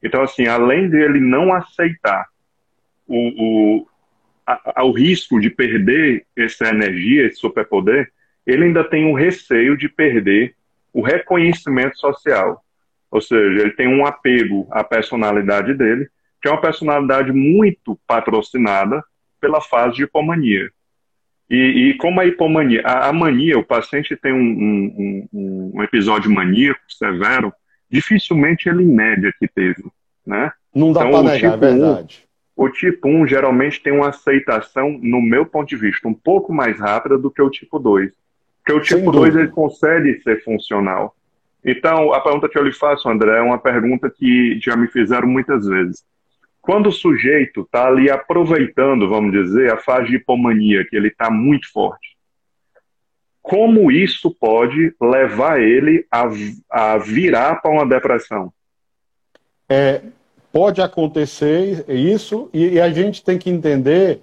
Então, 0.01 0.21
assim, 0.21 0.47
além 0.47 0.89
dele 0.89 1.19
não 1.19 1.53
aceitar 1.53 2.27
o, 3.07 3.17
o, 3.37 3.87
a, 4.45 4.83
o 4.83 4.91
risco 4.91 5.39
de 5.39 5.49
perder 5.49 6.25
essa 6.35 6.69
energia, 6.69 7.25
esse 7.25 7.37
superpoder, 7.37 8.11
ele 8.45 8.65
ainda 8.65 8.83
tem 8.83 9.05
um 9.05 9.13
receio 9.13 9.77
de 9.77 9.89
perder 9.89 10.55
o 10.93 11.01
reconhecimento 11.01 11.97
social. 11.97 12.63
Ou 13.11 13.21
seja, 13.21 13.61
ele 13.61 13.71
tem 13.71 13.87
um 13.87 14.05
apego 14.05 14.67
à 14.71 14.83
personalidade 14.83 15.73
dele, 15.73 16.09
que 16.41 16.47
é 16.47 16.51
uma 16.51 16.61
personalidade 16.61 17.31
muito 17.31 17.99
patrocinada 18.07 19.03
pela 19.41 19.61
fase 19.61 19.95
de 19.95 20.03
hipomania. 20.03 20.69
E, 21.49 21.89
e 21.89 21.93
como 21.97 22.21
a 22.21 22.25
hipomania, 22.25 22.81
a, 22.85 23.09
a, 23.09 23.13
mania, 23.13 23.57
o 23.57 23.63
paciente 23.63 24.15
tem 24.15 24.31
um, 24.31 25.27
um, 25.33 25.71
um, 25.73 25.83
episódio 25.83 26.29
maníaco 26.29 26.79
severo, 26.87 27.51
dificilmente 27.89 28.69
ele 28.69 28.85
média 28.85 29.33
que 29.39 29.47
teve, 29.47 29.83
né? 30.25 30.51
Não 30.73 30.93
dá 30.93 31.07
então, 31.07 31.23
para 31.23 31.33
negar, 31.33 31.53
tipo 31.53 31.65
é 31.65 31.69
verdade. 31.69 32.27
o 32.55 32.69
tipo 32.69 33.07
1 33.07 33.25
geralmente 33.25 33.81
tem 33.81 33.91
uma 33.91 34.09
aceitação, 34.09 34.99
no 35.01 35.19
meu 35.19 35.43
ponto 35.43 35.69
de 35.69 35.75
vista, 35.75 36.07
um 36.07 36.13
pouco 36.13 36.53
mais 36.53 36.79
rápida 36.79 37.17
do 37.17 37.31
que 37.31 37.41
o 37.41 37.49
tipo 37.49 37.79
2. 37.79 38.11
Porque 38.57 38.73
o 38.73 38.81
tipo 38.81 39.11
2 39.11 39.35
ele 39.35 39.47
consegue 39.47 40.21
ser 40.21 40.43
funcional. 40.43 41.15
Então, 41.65 42.13
a 42.13 42.21
pergunta 42.21 42.47
que 42.47 42.57
eu 42.57 42.63
lhe 42.63 42.71
faço, 42.71 43.09
André, 43.09 43.39
é 43.39 43.41
uma 43.41 43.57
pergunta 43.57 44.09
que 44.09 44.59
já 44.61 44.77
me 44.77 44.87
fizeram 44.87 45.27
muitas 45.27 45.65
vezes. 45.65 46.03
Quando 46.61 46.87
o 46.87 46.91
sujeito 46.91 47.61
está 47.61 47.87
ali 47.87 48.09
aproveitando, 48.09 49.07
vamos 49.09 49.31
dizer, 49.31 49.71
a 49.71 49.77
fase 49.77 50.09
de 50.09 50.15
hipomania, 50.17 50.85
que 50.85 50.95
ele 50.95 51.07
está 51.07 51.29
muito 51.29 51.71
forte, 51.71 52.17
como 53.41 53.91
isso 53.91 54.29
pode 54.29 54.93
levar 55.01 55.59
ele 55.59 56.05
a, 56.11 56.29
a 56.69 56.97
virar 56.97 57.61
para 57.61 57.71
uma 57.71 57.85
depressão? 57.85 58.53
É, 59.67 60.01
pode 60.51 60.81
acontecer 60.81 61.85
isso, 61.89 62.49
e, 62.53 62.79
a 62.79 62.91
gente 62.91 63.23
tem 63.23 63.37
que 63.37 63.49
entender 63.49 64.19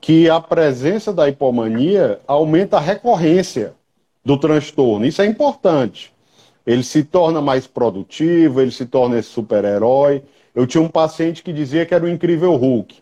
que 0.00 0.30
a 0.30 0.40
presença 0.40 1.12
da 1.12 1.28
hipomania 1.28 2.20
aumenta 2.26 2.76
a 2.76 2.80
recorrência 2.80 3.74
do 4.24 4.38
transtorno. 4.38 5.04
Isso 5.04 5.20
é 5.20 5.26
importante. 5.26 6.12
Ele 6.66 6.82
se 6.82 7.02
torna 7.02 7.40
mais 7.40 7.66
produtivo, 7.66 8.60
ele 8.60 8.70
se 8.70 8.86
torna 8.86 9.18
esse 9.18 9.28
super-herói. 9.28 10.22
Eu 10.60 10.66
tinha 10.66 10.82
um 10.82 10.88
paciente 10.88 11.42
que 11.42 11.54
dizia 11.54 11.86
que 11.86 11.94
era 11.94 12.04
o 12.04 12.08
incrível 12.08 12.54
Hulk. 12.54 12.98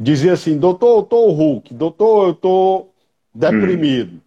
Dizia 0.00 0.32
assim, 0.32 0.56
doutor, 0.56 0.96
eu 0.96 1.02
tô 1.02 1.26
o 1.26 1.32
Hulk, 1.32 1.74
doutor, 1.74 2.28
eu 2.28 2.34
tô 2.34 2.86
deprimido. 3.34 4.22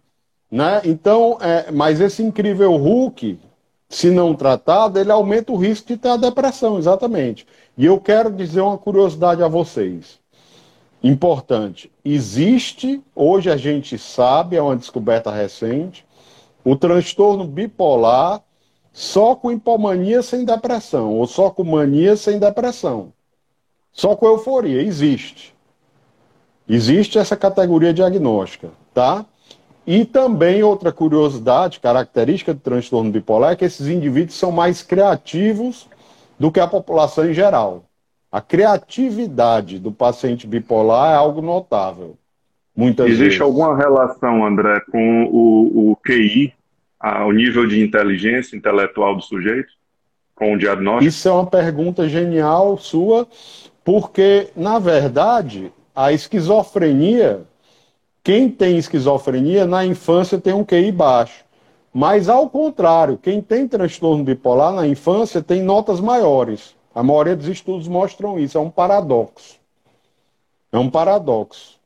Hum. 0.52 0.58
Né? 0.58 0.82
Então, 0.84 1.38
é, 1.40 1.72
mas 1.72 2.00
esse 2.00 2.22
incrível 2.22 2.76
Hulk, 2.76 3.36
se 3.88 4.10
não 4.10 4.32
tratado, 4.32 5.00
ele 5.00 5.10
aumenta 5.10 5.50
o 5.50 5.56
risco 5.56 5.88
de 5.88 5.96
ter 5.96 6.10
a 6.10 6.16
depressão, 6.16 6.78
exatamente. 6.78 7.44
E 7.76 7.84
eu 7.84 7.98
quero 7.98 8.30
dizer 8.30 8.60
uma 8.60 8.78
curiosidade 8.78 9.42
a 9.42 9.48
vocês. 9.48 10.20
Importante. 11.02 11.90
Existe, 12.04 13.02
hoje 13.12 13.50
a 13.50 13.56
gente 13.56 13.98
sabe, 13.98 14.54
é 14.54 14.62
uma 14.62 14.76
descoberta 14.76 15.32
recente, 15.32 16.06
o 16.64 16.76
transtorno 16.76 17.42
bipolar 17.42 18.40
só 18.98 19.36
com 19.36 19.52
hipomania 19.52 20.22
sem 20.22 20.44
depressão, 20.44 21.14
ou 21.14 21.24
só 21.24 21.50
com 21.50 21.62
mania 21.62 22.16
sem 22.16 22.36
depressão. 22.36 23.12
Só 23.92 24.16
com 24.16 24.26
euforia. 24.26 24.82
Existe. 24.82 25.54
Existe 26.68 27.16
essa 27.16 27.36
categoria 27.36 27.94
diagnóstica, 27.94 28.70
tá? 28.92 29.24
E 29.86 30.04
também 30.04 30.64
outra 30.64 30.90
curiosidade, 30.90 31.78
característica 31.78 32.52
do 32.52 32.58
transtorno 32.58 33.12
bipolar, 33.12 33.52
é 33.52 33.56
que 33.56 33.64
esses 33.64 33.86
indivíduos 33.86 34.36
são 34.36 34.50
mais 34.50 34.82
criativos 34.82 35.88
do 36.36 36.50
que 36.50 36.58
a 36.58 36.66
população 36.66 37.30
em 37.30 37.32
geral. 37.32 37.84
A 38.32 38.40
criatividade 38.40 39.78
do 39.78 39.92
paciente 39.92 40.44
bipolar 40.44 41.12
é 41.12 41.14
algo 41.14 41.40
notável. 41.40 42.16
Muitas 42.74 43.06
Existe 43.06 43.22
vezes. 43.22 43.40
alguma 43.40 43.76
relação, 43.76 44.44
André, 44.44 44.80
com 44.90 45.24
o, 45.26 45.92
o 45.92 45.96
QI, 46.04 46.52
a, 47.00 47.24
o 47.24 47.32
nível 47.32 47.66
de 47.66 47.82
inteligência 47.82 48.56
intelectual 48.56 49.16
do 49.16 49.22
sujeito, 49.22 49.72
com 50.34 50.54
o 50.54 50.58
diagnóstico? 50.58 51.08
Isso 51.08 51.28
é 51.28 51.32
uma 51.32 51.46
pergunta 51.46 52.08
genial 52.08 52.76
sua, 52.78 53.26
porque, 53.84 54.48
na 54.56 54.78
verdade, 54.78 55.72
a 55.94 56.12
esquizofrenia 56.12 57.46
quem 58.28 58.50
tem 58.50 58.76
esquizofrenia 58.76 59.66
na 59.66 59.86
infância 59.86 60.38
tem 60.38 60.52
um 60.52 60.62
QI 60.62 60.92
baixo. 60.92 61.46
Mas, 61.90 62.28
ao 62.28 62.46
contrário, 62.50 63.16
quem 63.16 63.40
tem 63.40 63.66
transtorno 63.66 64.22
bipolar 64.22 64.70
na 64.70 64.86
infância 64.86 65.42
tem 65.42 65.62
notas 65.62 65.98
maiores. 65.98 66.76
A 66.94 67.02
maioria 67.02 67.34
dos 67.34 67.48
estudos 67.48 67.88
mostram 67.88 68.38
isso. 68.38 68.58
É 68.58 68.60
um 68.60 68.68
paradoxo. 68.68 69.58
É 70.70 70.78
um 70.78 70.90
paradoxo. 70.90 71.77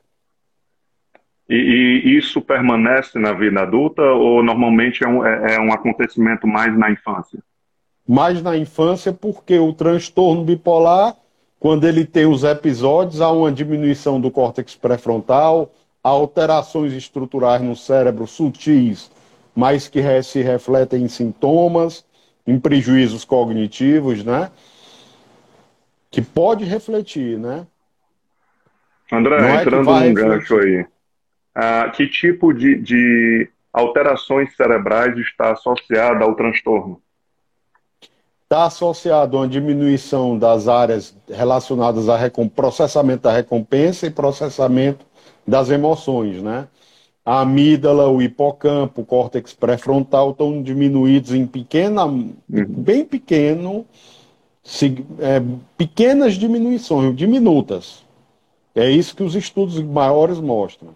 E, 1.52 2.02
e 2.06 2.16
isso 2.16 2.40
permanece 2.40 3.18
na 3.18 3.34
vida 3.34 3.60
adulta 3.60 4.00
ou 4.00 4.42
normalmente 4.42 5.04
é 5.04 5.06
um, 5.08 5.22
é, 5.22 5.56
é 5.56 5.60
um 5.60 5.70
acontecimento 5.70 6.46
mais 6.46 6.74
na 6.78 6.90
infância? 6.90 7.40
Mais 8.08 8.40
na 8.42 8.56
infância, 8.56 9.12
porque 9.12 9.58
o 9.58 9.70
transtorno 9.74 10.44
bipolar, 10.44 11.14
quando 11.60 11.86
ele 11.86 12.06
tem 12.06 12.24
os 12.24 12.42
episódios, 12.42 13.20
há 13.20 13.30
uma 13.30 13.52
diminuição 13.52 14.18
do 14.18 14.30
córtex 14.30 14.74
pré-frontal, 14.74 15.70
alterações 16.02 16.94
estruturais 16.94 17.60
no 17.60 17.76
cérebro 17.76 18.26
sutis, 18.26 19.10
mas 19.54 19.88
que 19.88 20.00
se 20.22 20.40
refletem 20.40 21.02
em 21.02 21.08
sintomas, 21.08 22.02
em 22.46 22.58
prejuízos 22.58 23.26
cognitivos, 23.26 24.24
né? 24.24 24.50
Que 26.10 26.22
pode 26.22 26.64
refletir, 26.64 27.38
né? 27.38 27.66
André, 29.12 29.36
é 29.36 29.60
entrando 29.60 29.84
num 29.84 29.98
refletir. 29.98 30.14
gancho 30.14 30.58
aí, 30.58 30.86
ah, 31.54 31.90
que 31.94 32.06
tipo 32.06 32.52
de, 32.52 32.76
de 32.76 33.48
alterações 33.72 34.54
cerebrais 34.56 35.16
está 35.18 35.52
associada 35.52 36.24
ao 36.24 36.34
transtorno? 36.34 37.00
Está 38.44 38.66
associado 38.66 39.36
a 39.36 39.40
uma 39.40 39.48
diminuição 39.48 40.38
das 40.38 40.68
áreas 40.68 41.16
relacionadas 41.28 42.08
ao 42.08 42.18
processamento 42.50 43.22
da 43.22 43.32
recompensa 43.32 44.06
e 44.06 44.10
processamento 44.10 45.06
das 45.46 45.70
emoções, 45.70 46.42
né? 46.42 46.68
A 47.24 47.40
amígdala, 47.40 48.08
o 48.08 48.20
hipocampo, 48.20 49.02
o 49.02 49.06
córtex 49.06 49.54
pré-frontal 49.54 50.32
estão 50.32 50.60
diminuídos 50.60 51.32
em 51.32 51.46
pequena, 51.46 52.04
uhum. 52.04 52.34
bem 52.48 53.04
pequeno, 53.04 53.86
se, 54.62 55.04
é, 55.20 55.40
pequenas 55.78 56.34
diminuições, 56.34 57.14
diminutas. 57.16 58.04
É 58.74 58.90
isso 58.90 59.14
que 59.14 59.22
os 59.22 59.34
estudos 59.34 59.80
maiores 59.80 60.40
mostram. 60.40 60.94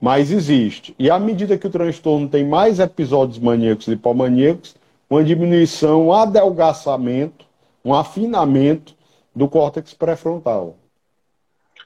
Mas 0.00 0.30
existe. 0.30 0.94
E 0.98 1.10
à 1.10 1.18
medida 1.18 1.58
que 1.58 1.66
o 1.66 1.70
transtorno 1.70 2.28
tem 2.28 2.46
mais 2.46 2.78
episódios 2.78 3.38
maníacos 3.38 3.86
e 3.88 3.92
hipomaníacos, 3.92 4.74
uma 5.08 5.22
diminuição, 5.22 6.06
um 6.06 6.12
adelgaçamento, 6.12 7.44
um 7.84 7.94
afinamento 7.94 8.94
do 9.34 9.48
córtex 9.48 9.92
pré-frontal. 9.92 10.76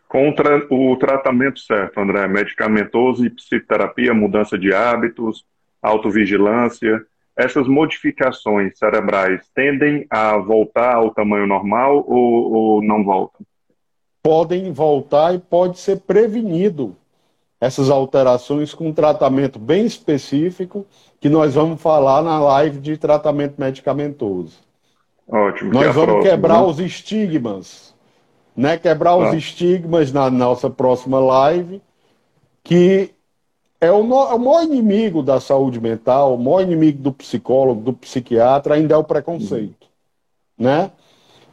Com 0.09 0.29
o, 0.29 0.35
tra 0.35 0.65
o 0.71 0.97
tratamento 0.97 1.59
certo, 1.59 1.99
André, 1.99 2.29
medicamentoso 2.29 3.27
e 3.27 3.31
psicoterapia, 3.31 4.15
mudança 4.15 4.57
de 4.57 4.73
hábitos, 4.73 5.45
autovigilância, 5.83 7.05
essas 7.37 7.67
modificações 7.67 8.79
cerebrais 8.79 9.43
tendem 9.55 10.07
a 10.09 10.37
voltar 10.37 10.95
ao 10.95 11.11
tamanho 11.11 11.49
normal 11.49 12.05
ou, 12.07 12.53
ou, 12.53 12.83
não 12.83 13.03
voltam? 13.03 13.45
Podem 14.23 14.73
voltar 14.73 15.35
e 15.35 15.39
pode 15.39 15.79
ser 15.79 16.01
prevenido 16.01 16.97
essas 17.65 17.91
alterações 17.91 18.75
com 18.75 18.89
um 18.89 18.93
tratamento 18.93 19.59
bem 19.59 19.87
específico 19.87 20.87
que 21.21 21.29
nós 21.29 21.55
vamos 21.55 21.81
falar 21.81 22.23
na 22.23 22.39
live 22.39 22.79
de 22.79 22.97
tratamento 22.97 23.55
medicamentoso. 23.59 24.59
Ótimo. 25.27 25.73
Nós 25.73 25.95
vamos 25.95 26.13
próxima, 26.13 26.23
quebrar 26.23 26.61
né? 26.61 26.67
os 26.67 26.79
estigmas 26.79 27.95
né? 28.57 28.79
Quebrar 28.79 29.17
os 29.17 29.31
tá. 29.31 29.37
estigmas 29.37 30.13
na 30.13 30.31
nossa 30.31 30.71
próxima 30.71 31.19
live, 31.19 31.83
que 32.63 33.11
é 33.81 33.91
o, 33.91 34.03
no, 34.03 34.17
é 34.29 34.35
o 34.35 34.39
maior 34.39 34.63
inimigo 34.63 35.23
da 35.23 35.41
saúde 35.41 35.81
mental, 35.81 36.35
o 36.35 36.39
maior 36.39 36.63
inimigo 36.63 37.03
do 37.03 37.13
psicólogo, 37.13 37.83
do 37.83 37.93
psiquiatra, 37.93 38.75
ainda 38.75 38.95
é 38.95 38.99
o 38.99 39.05
preconceito, 39.05 39.87
uhum. 40.59 40.67
né? 40.67 40.91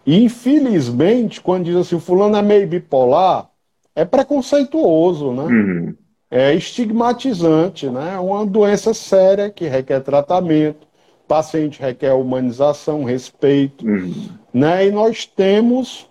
E, 0.05 0.23
infelizmente, 0.23 1.41
quando 1.41 1.65
diz 1.65 1.75
assim, 1.75 1.95
o 1.95 1.99
fulano 1.99 2.35
é 2.35 2.41
meio 2.41 2.67
bipolar, 2.67 3.49
é 3.95 4.05
preconceituoso, 4.05 5.31
né? 5.31 5.43
Uhum. 5.43 5.95
É 6.31 6.55
estigmatizante, 6.55 7.87
né? 7.87 8.13
É 8.15 8.19
uma 8.19 8.45
doença 8.45 8.93
séria 8.93 9.49
que 9.49 9.67
requer 9.67 9.99
tratamento, 9.99 10.87
o 11.25 11.27
paciente 11.27 11.81
requer 11.81 12.13
humanização, 12.13 13.03
respeito, 13.03 13.85
uhum. 13.85 14.29
né? 14.53 14.87
E 14.87 14.91
nós 14.91 15.25
temos 15.25 16.07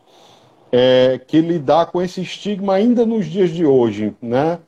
é, 0.70 1.18
que 1.26 1.40
lidar 1.40 1.86
com 1.86 2.02
esse 2.02 2.20
estigma 2.20 2.74
ainda 2.74 3.06
nos 3.06 3.24
dias 3.24 3.50
de 3.50 3.64
hoje, 3.64 4.14
né? 4.20 4.58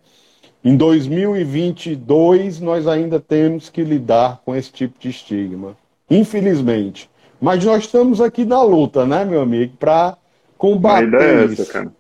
Em 0.65 0.77
2022, 0.77 2.61
nós 2.61 2.87
ainda 2.87 3.21
temos 3.21 3.69
que 3.69 3.83
lidar 3.83 4.41
com 4.45 4.55
esse 4.55 4.71
tipo 4.73 4.99
de 4.99 5.11
estigma, 5.11 5.77
infelizmente. 6.09 7.11
Mas 7.41 7.65
nós 7.65 7.83
estamos 7.85 8.21
aqui 8.21 8.45
na 8.45 8.63
luta, 8.63 9.05
né, 9.05 9.25
meu 9.25 9.43
amigo, 9.43 9.77
para 9.77 10.17
combater 10.57 11.05
A 11.05 11.09
ideia 11.09 11.45
isso. 11.47 11.61
É 11.61 11.65
essa, 11.65 11.73
cara. 11.73 11.93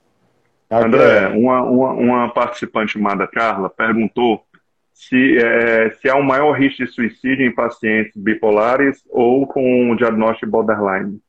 André, 0.72 1.28
uma, 1.28 1.62
uma, 1.62 1.92
uma, 1.92 2.32
participante 2.32 2.92
chamada 2.92 3.26
Carla 3.26 3.68
perguntou 3.68 4.42
se, 4.92 5.38
é, 5.38 5.90
se 5.90 6.08
há 6.08 6.16
um 6.16 6.22
maior 6.22 6.52
risco 6.52 6.84
de 6.84 6.90
suicídio 6.90 7.46
em 7.46 7.54
pacientes 7.54 8.12
bipolares 8.16 9.02
ou 9.10 9.46
com 9.46 9.94
diagnóstico 9.96 10.50
borderline 10.50 11.20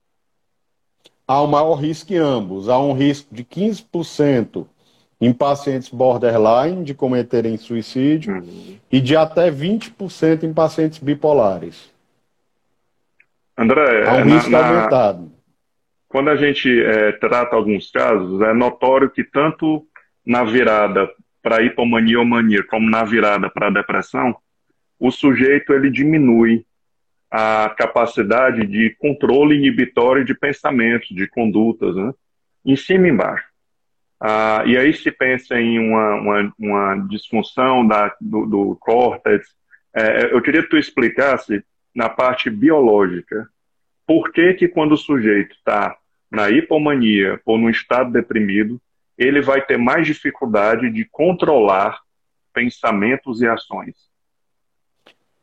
há 1.28 1.42
um 1.42 1.48
maior 1.48 1.76
risco 1.76 2.14
em 2.14 2.18
ambos. 2.18 2.70
Há 2.70 2.80
um 2.80 2.94
risco 2.94 3.34
de 3.34 3.44
15% 3.44 4.66
em 5.20 5.34
pacientes 5.34 5.90
borderline 5.90 6.84
de 6.84 6.94
cometerem 6.94 7.58
suicídio 7.58 8.36
uhum. 8.36 8.78
e 8.92 9.00
de 9.00 9.16
até 9.16 9.50
20% 9.50 10.44
em 10.44 10.54
pacientes 10.54 11.00
bipolares. 11.00 11.92
André, 13.58 14.08
há 14.08 14.14
um 14.16 14.24
risco 14.24 14.50
na, 14.50 14.68
aumentado. 14.68 15.32
Quando 16.14 16.30
a 16.30 16.36
gente 16.36 16.70
é, 16.80 17.12
trata 17.14 17.56
alguns 17.56 17.90
casos, 17.90 18.40
é 18.44 18.54
notório 18.54 19.10
que 19.10 19.24
tanto 19.24 19.84
na 20.24 20.44
virada 20.44 21.10
para 21.42 21.64
hipomania 21.64 22.20
ou 22.20 22.26
mania, 22.26 22.64
como 22.64 22.88
na 22.88 23.04
virada 23.04 23.50
para 23.50 23.72
depressão, 23.72 24.38
o 25.00 25.10
sujeito 25.10 25.74
ele 25.74 25.90
diminui 25.90 26.68
a 27.32 27.68
capacidade 27.76 28.68
de 28.68 28.96
controle 29.00 29.58
inibitório 29.58 30.24
de 30.24 30.36
pensamentos, 30.36 31.10
de 31.10 31.28
condutas, 31.28 31.96
né? 31.96 32.14
em 32.64 32.76
cima 32.76 33.08
e 33.08 33.10
embaixo. 33.10 33.48
Ah, 34.22 34.62
e 34.68 34.78
aí 34.78 34.94
se 34.94 35.12
pensa 35.12 35.60
em 35.60 35.80
uma, 35.80 36.14
uma, 36.14 36.54
uma 36.60 36.96
disfunção 37.10 37.88
da, 37.88 38.16
do, 38.22 38.46
do 38.46 38.78
córtex. 38.80 39.48
É, 39.96 40.32
eu 40.32 40.40
queria 40.44 40.62
que 40.62 40.70
tu 40.70 40.78
explicasse 40.78 41.66
na 41.94 42.08
parte 42.08 42.52
biológica 42.52 43.50
por 44.06 44.32
que 44.32 44.54
que 44.54 44.68
quando 44.68 44.92
o 44.92 44.98
sujeito 44.98 45.56
está 45.56 45.98
na 46.34 46.50
hipomania 46.50 47.40
ou 47.46 47.60
no 47.60 47.70
estado 47.70 48.12
deprimido, 48.12 48.82
ele 49.16 49.40
vai 49.40 49.64
ter 49.64 49.78
mais 49.78 50.08
dificuldade 50.08 50.90
de 50.90 51.06
controlar 51.06 52.00
pensamentos 52.52 53.40
e 53.42 53.48
ações. 53.48 53.96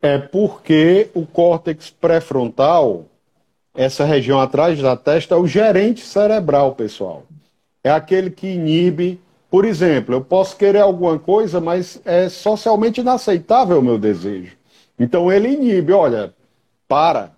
É 0.02 0.18
porque 0.18 1.08
o 1.14 1.24
córtex 1.24 1.90
pré-frontal, 1.90 3.06
essa 3.72 4.04
região 4.04 4.40
atrás 4.40 4.80
da 4.82 4.96
testa, 4.96 5.36
é 5.36 5.38
o 5.38 5.46
gerente 5.46 6.00
cerebral, 6.00 6.74
pessoal. 6.74 7.24
É 7.84 7.90
aquele 7.90 8.30
que 8.30 8.48
inibe. 8.48 9.20
Por 9.48 9.64
exemplo, 9.64 10.14
eu 10.14 10.20
posso 10.20 10.56
querer 10.56 10.80
alguma 10.80 11.18
coisa, 11.18 11.60
mas 11.60 12.02
é 12.04 12.28
socialmente 12.28 13.00
inaceitável 13.00 13.78
o 13.78 13.82
meu 13.82 13.98
desejo. 13.98 14.56
Então 14.98 15.30
ele 15.30 15.50
inibe, 15.50 15.92
olha, 15.92 16.34
para. 16.88 17.32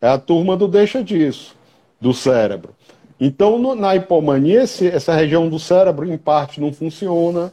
É 0.00 0.08
a 0.08 0.18
turma 0.18 0.56
do 0.56 0.68
deixa 0.68 1.02
disso, 1.02 1.56
do 2.00 2.12
cérebro. 2.12 2.76
Então, 3.20 3.58
no, 3.58 3.74
na 3.74 3.96
hipomania, 3.96 4.62
esse, 4.62 4.86
essa 4.86 5.14
região 5.14 5.48
do 5.48 5.58
cérebro, 5.58 6.10
em 6.10 6.16
parte, 6.16 6.60
não 6.60 6.72
funciona 6.72 7.52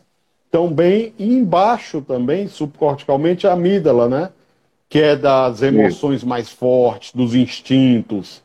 tão 0.52 0.72
bem. 0.72 1.14
E 1.18 1.34
embaixo 1.34 2.02
também, 2.02 2.48
subcorticalmente, 2.48 3.48
a 3.48 3.54
amígdala, 3.54 4.08
né? 4.08 4.30
Que 4.88 5.00
é 5.00 5.16
das 5.16 5.62
emoções 5.62 6.22
Sim. 6.22 6.28
mais 6.28 6.50
fortes, 6.50 7.14
dos 7.14 7.34
instintos. 7.34 8.44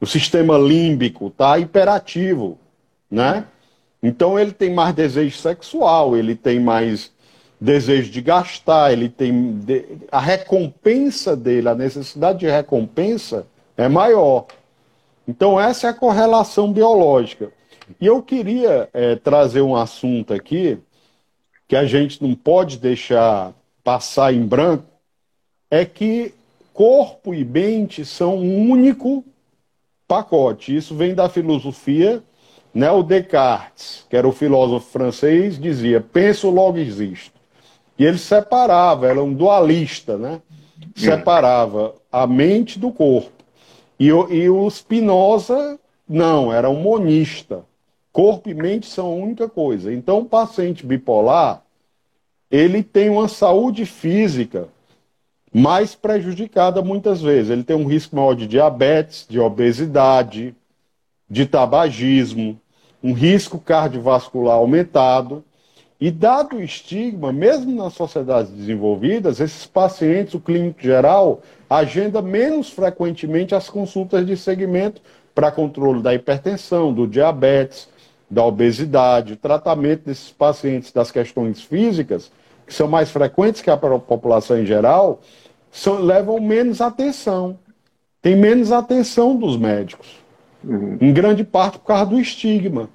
O 0.00 0.06
sistema 0.06 0.56
límbico 0.56 1.30
tá 1.30 1.58
hiperativo, 1.58 2.58
né? 3.10 3.44
Então, 4.02 4.38
ele 4.38 4.52
tem 4.52 4.72
mais 4.72 4.94
desejo 4.94 5.36
sexual, 5.36 6.16
ele 6.16 6.34
tem 6.34 6.60
mais 6.60 7.10
desejo 7.60 8.10
de 8.10 8.20
gastar, 8.20 8.92
ele 8.92 9.08
tem. 9.08 9.60
A 10.10 10.20
recompensa 10.20 11.36
dele, 11.36 11.68
a 11.68 11.74
necessidade 11.74 12.40
de 12.40 12.46
recompensa 12.46 13.46
é 13.76 13.88
maior. 13.88 14.46
Então, 15.26 15.60
essa 15.60 15.86
é 15.86 15.90
a 15.90 15.94
correlação 15.94 16.72
biológica. 16.72 17.52
E 18.00 18.06
eu 18.06 18.22
queria 18.22 18.88
é, 18.92 19.16
trazer 19.16 19.60
um 19.60 19.76
assunto 19.76 20.32
aqui 20.32 20.78
que 21.68 21.76
a 21.76 21.86
gente 21.86 22.22
não 22.22 22.34
pode 22.34 22.78
deixar 22.78 23.52
passar 23.82 24.32
em 24.32 24.44
branco, 24.44 24.84
é 25.70 25.84
que 25.84 26.34
corpo 26.72 27.34
e 27.34 27.44
mente 27.44 28.04
são 28.04 28.36
um 28.36 28.70
único 28.70 29.24
pacote. 30.06 30.74
Isso 30.74 30.94
vem 30.94 31.14
da 31.14 31.28
filosofia, 31.28 32.22
né? 32.74 32.90
O 32.90 33.02
Descartes, 33.02 34.04
que 34.08 34.16
era 34.16 34.28
o 34.28 34.32
filósofo 34.32 34.90
francês, 34.90 35.58
dizia: 35.58 36.00
penso, 36.00 36.50
logo 36.50 36.78
existo. 36.78 37.40
E 37.98 38.04
ele 38.04 38.18
separava, 38.18 39.06
era 39.06 39.22
um 39.22 39.32
dualista, 39.32 40.16
né? 40.16 40.40
Separava 40.94 41.94
a 42.10 42.26
mente 42.26 42.78
do 42.78 42.90
corpo. 42.90 43.41
E, 44.02 44.08
e 44.08 44.50
o 44.50 44.68
Spinoza, 44.68 45.78
não, 46.08 46.52
era 46.52 46.68
um 46.68 46.82
monista. 46.82 47.64
Corpo 48.12 48.48
e 48.50 48.54
mente 48.54 48.88
são 48.88 49.06
a 49.06 49.14
única 49.14 49.48
coisa. 49.48 49.94
Então, 49.94 50.18
o 50.18 50.24
paciente 50.24 50.84
bipolar, 50.84 51.62
ele 52.50 52.82
tem 52.82 53.08
uma 53.08 53.28
saúde 53.28 53.86
física 53.86 54.66
mais 55.54 55.94
prejudicada 55.94 56.82
muitas 56.82 57.22
vezes. 57.22 57.52
Ele 57.52 57.62
tem 57.62 57.76
um 57.76 57.86
risco 57.86 58.16
maior 58.16 58.34
de 58.34 58.48
diabetes, 58.48 59.24
de 59.30 59.38
obesidade, 59.38 60.52
de 61.30 61.46
tabagismo, 61.46 62.60
um 63.00 63.12
risco 63.12 63.56
cardiovascular 63.56 64.56
aumentado. 64.56 65.44
E 66.00 66.10
dado 66.10 66.56
o 66.56 66.60
estigma, 66.60 67.32
mesmo 67.32 67.72
nas 67.80 67.92
sociedades 67.92 68.50
desenvolvidas, 68.50 69.38
esses 69.38 69.64
pacientes, 69.64 70.34
o 70.34 70.40
clínico 70.40 70.82
geral, 70.82 71.40
agenda 71.76 72.20
menos 72.20 72.70
frequentemente 72.70 73.54
as 73.54 73.68
consultas 73.68 74.26
de 74.26 74.36
segmento 74.36 75.00
para 75.34 75.50
controle 75.50 76.02
da 76.02 76.14
hipertensão, 76.14 76.92
do 76.92 77.06
diabetes, 77.06 77.88
da 78.30 78.44
obesidade, 78.44 79.36
tratamento 79.36 80.06
desses 80.06 80.30
pacientes 80.30 80.92
das 80.92 81.10
questões 81.10 81.62
físicas, 81.62 82.30
que 82.66 82.74
são 82.74 82.88
mais 82.88 83.10
frequentes 83.10 83.60
que 83.60 83.70
a 83.70 83.76
população 83.76 84.58
em 84.58 84.66
geral, 84.66 85.20
são, 85.70 86.00
levam 86.00 86.40
menos 86.40 86.80
atenção. 86.80 87.58
Tem 88.20 88.36
menos 88.36 88.70
atenção 88.72 89.36
dos 89.36 89.56
médicos. 89.56 90.20
Uhum. 90.64 90.96
Em 91.00 91.12
grande 91.12 91.44
parte 91.44 91.78
por 91.78 91.86
causa 91.86 92.06
do 92.06 92.20
estigma 92.20 92.88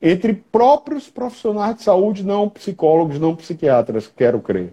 entre 0.00 0.32
próprios 0.32 1.08
profissionais 1.08 1.76
de 1.76 1.82
saúde, 1.82 2.24
não 2.24 2.48
psicólogos, 2.48 3.18
não 3.18 3.34
psiquiatras, 3.34 4.06
quero 4.06 4.40
crer. 4.40 4.72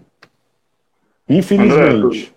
Infelizmente. 1.28 1.82
André, 1.82 2.28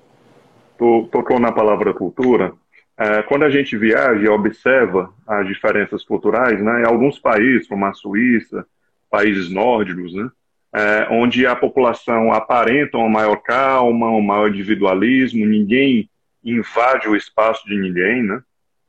tu, 0.79 1.09
tocou 1.11 1.39
na 1.39 1.51
palavra 1.51 1.93
cultura. 1.93 2.53
É, 2.97 3.21
quando 3.23 3.43
a 3.43 3.49
gente 3.49 3.77
viaja 3.77 4.21
e 4.21 4.27
observa 4.27 5.13
as 5.27 5.45
diferenças 5.47 6.03
culturais, 6.03 6.59
né, 6.61 6.81
em 6.81 6.85
alguns 6.85 7.19
países, 7.19 7.67
como 7.67 7.85
a 7.85 7.93
Suíça, 7.93 8.65
países 9.11 9.49
nórdicos, 9.51 10.13
né, 10.13 10.29
é, 10.73 11.07
onde 11.11 11.45
a 11.45 11.55
população 11.55 12.31
aparenta 12.31 12.97
uma 12.97 13.09
maior 13.09 13.37
calma, 13.37 14.09
um 14.09 14.21
maior 14.21 14.49
individualismo, 14.49 15.45
ninguém 15.45 16.09
invade 16.43 17.07
o 17.07 17.15
espaço 17.15 17.65
de 17.67 17.77
ninguém, 17.77 18.23
né, 18.23 18.41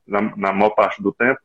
na, 0.07 0.21
na 0.35 0.53
maior 0.53 0.71
parte 0.71 1.01
do 1.01 1.11
tempo. 1.11 1.39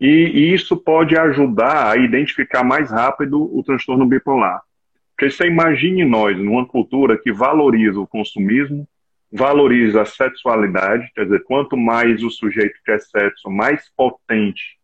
E, 0.00 0.06
e 0.06 0.54
isso 0.54 0.76
pode 0.76 1.16
ajudar 1.16 1.92
a 1.92 1.96
identificar 1.96 2.64
mais 2.64 2.90
rápido 2.90 3.56
o 3.56 3.62
transtorno 3.62 4.04
bipolar. 4.04 4.60
Porque 5.14 5.30
você 5.30 5.46
imagine 5.46 6.04
nós, 6.04 6.36
numa 6.36 6.66
cultura 6.66 7.16
que 7.16 7.32
valoriza 7.32 8.00
o 8.00 8.06
consumismo, 8.06 8.88
valoriza 9.32 10.02
a 10.02 10.04
sexualidade, 10.04 11.10
quer 11.14 11.24
dizer, 11.24 11.42
quanto 11.44 11.76
mais 11.76 12.22
o 12.22 12.30
sujeito 12.30 12.78
quer 12.84 13.00
sexo, 13.00 13.48
mais 13.50 13.90
potente 13.96 14.78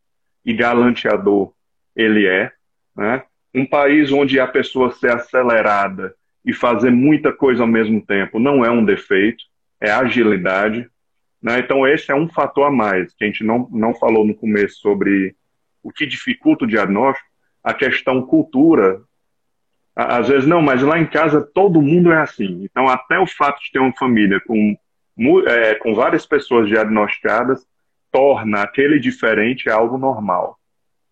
e 0.45 0.55
galanteador 0.55 1.53
ele 1.95 2.27
é. 2.27 2.51
Né? 2.97 3.23
Um 3.55 3.67
país 3.67 4.11
onde 4.11 4.41
a 4.41 4.47
pessoa 4.47 4.93
ser 4.93 5.13
acelerada 5.13 6.15
e 6.45 6.55
fazer 6.55 6.91
muita 6.91 7.31
coisa 7.33 7.63
ao 7.63 7.67
mesmo 7.67 8.01
tempo 8.01 8.39
não 8.39 8.65
é 8.65 8.71
um 8.71 8.85
defeito, 8.85 9.45
é 9.81 9.91
agilidade. 9.91 10.89
Né? 11.43 11.59
Então, 11.59 11.87
esse 11.87 12.11
é 12.11 12.15
um 12.15 12.29
fator 12.29 12.69
a 12.69 12.71
mais, 12.71 13.15
que 13.15 13.25
a 13.25 13.27
gente 13.27 13.45
não, 13.45 13.69
não 13.71 13.93
falou 13.95 14.25
no 14.25 14.35
começo 14.35 14.81
sobre 14.81 15.37
o 15.83 15.93
que 15.93 16.07
dificulta 16.07 16.65
o 16.65 16.69
diagnóstico, 16.69 17.29
a 17.63 17.75
questão 17.75 18.23
cultura. 18.23 19.03
Às 20.01 20.29
vezes, 20.29 20.49
não, 20.49 20.63
mas 20.63 20.81
lá 20.81 20.97
em 20.97 21.07
casa 21.07 21.43
todo 21.43 21.83
mundo 21.83 22.13
é 22.13 22.21
assim. 22.21 22.63
Então, 22.63 22.89
até 22.89 23.19
o 23.19 23.27
fato 23.27 23.61
de 23.61 23.73
ter 23.73 23.81
uma 23.81 23.93
família 23.93 24.41
com, 24.47 24.77
é, 25.45 25.75
com 25.75 25.93
várias 25.93 26.25
pessoas 26.25 26.69
diagnosticadas 26.69 27.67
torna 28.13 28.63
aquele 28.63 29.01
diferente 29.01 29.69
algo 29.69 29.99
normal. 29.99 30.57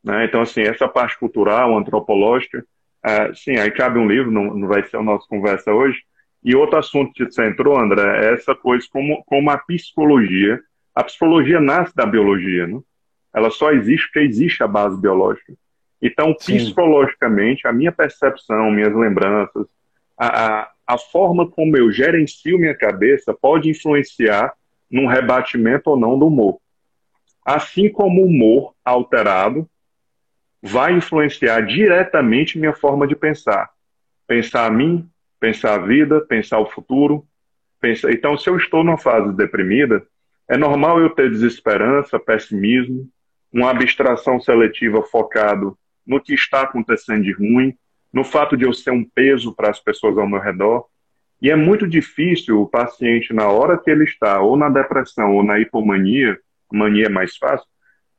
Né? 0.05 0.25
Então, 0.27 0.41
assim, 0.41 0.63
essa 0.63 0.87
parte 0.87 1.19
cultural, 1.19 1.77
antropológica, 1.77 2.65
é, 3.05 3.35
sim, 3.35 3.57
aí 3.57 3.73
cabe 3.73 3.99
um 3.99 4.07
livro, 4.07 4.31
não, 4.31 4.55
não 4.55 4.69
vai 4.69 4.85
ser 4.85 4.99
a 4.99 5.03
nossa 5.03 5.27
conversa 5.27 5.73
hoje, 5.73 5.99
e 6.45 6.55
outro 6.55 6.79
assunto 6.79 7.13
que 7.13 7.25
você 7.25 7.45
entrou, 7.45 7.77
André, 7.77 8.25
é 8.25 8.35
essa 8.35 8.55
coisa 8.55 8.87
como, 8.89 9.21
como 9.25 9.51
a 9.51 9.59
psicologia. 9.59 10.61
A 10.95 11.03
psicologia 11.03 11.61
nasce 11.61 11.93
da 11.93 12.07
biologia, 12.07 12.69
né? 12.69 12.79
Ela 13.35 13.51
só 13.51 13.73
existe 13.73 14.07
porque 14.07 14.21
existe 14.21 14.63
a 14.63 14.69
base 14.69 14.97
biológica. 15.01 15.55
Então, 16.01 16.35
Sim. 16.39 16.57
psicologicamente, 16.57 17.67
a 17.67 17.73
minha 17.73 17.93
percepção, 17.93 18.71
minhas 18.71 18.95
lembranças, 18.95 19.67
a, 20.19 20.47
a, 20.47 20.71
a 20.87 20.99
forma 20.99 21.49
como 21.51 21.77
eu 21.77 21.91
gerencio 21.91 22.59
minha 22.59 22.75
cabeça 22.75 23.35
pode 23.35 23.69
influenciar 23.71 24.53
num 24.91 25.07
rebatimento 25.07 25.91
ou 25.91 25.99
não 25.99 26.19
do 26.19 26.27
humor. 26.27 26.59
Assim 27.45 27.89
como 27.89 28.23
o 28.23 28.27
humor 28.27 28.75
alterado 28.85 29.69
vai 30.63 30.93
influenciar 30.95 31.61
diretamente 31.61 32.59
minha 32.59 32.75
forma 32.75 33.07
de 33.07 33.15
pensar. 33.15 33.71
Pensar 34.27 34.67
a 34.67 34.71
mim, 34.71 35.09
pensar 35.39 35.75
a 35.75 35.79
vida, 35.79 36.21
pensar 36.21 36.59
o 36.59 36.67
futuro. 36.67 37.25
Pensar... 37.81 38.11
Então, 38.13 38.37
se 38.37 38.49
eu 38.49 38.57
estou 38.57 38.83
numa 38.83 38.99
fase 38.99 39.33
deprimida, 39.35 40.05
é 40.49 40.57
normal 40.57 41.01
eu 41.01 41.11
ter 41.11 41.31
desesperança, 41.31 42.19
pessimismo, 42.19 43.09
uma 43.53 43.71
abstração 43.71 44.41
seletiva 44.41 45.03
focado 45.03 45.77
no 46.07 46.21
que 46.21 46.35
está 46.35 46.63
acontecendo 46.63 47.25
de 47.25 47.33
ruim, 47.33 47.75
no 48.13 48.25
fato 48.25 48.57
de 48.57 48.65
eu 48.65 48.73
ser 48.73 48.91
um 48.91 49.05
peso 49.05 49.55
para 49.55 49.71
as 49.71 49.81
pessoas 49.81 50.17
ao 50.17 50.29
meu 50.29 50.41
redor. 50.41 50.87
E 51.41 51.51
é 51.51 51.57
muito 51.57 51.87
difícil 51.87 52.61
o 52.61 52.69
paciente, 52.69 53.33
na 53.33 53.49
hora 53.49 53.77
que 53.77 53.91
ele 53.91 54.05
está 54.05 54.41
ou 54.41 54.57
na 54.57 54.69
depressão 54.69 55.35
ou 55.35 55.43
na 55.43 55.59
hipomania, 55.59 56.39
mania 56.73 57.07
é 57.07 57.11
mais 57.11 57.37
fácil, 57.37 57.67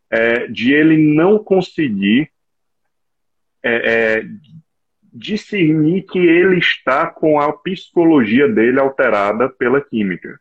é, 0.09 0.47
de 0.47 0.73
ele 0.73 0.97
não 0.97 1.39
conseguir 1.39 2.29
é, 3.63 4.19
é, 4.19 4.25
discernir 5.11 6.03
que 6.03 6.19
ele 6.19 6.57
está 6.59 7.07
com 7.07 7.39
a 7.39 7.51
psicologia 7.51 8.47
dele 8.47 8.79
alterada 8.79 9.49
pela 9.49 9.81
química. 9.81 10.39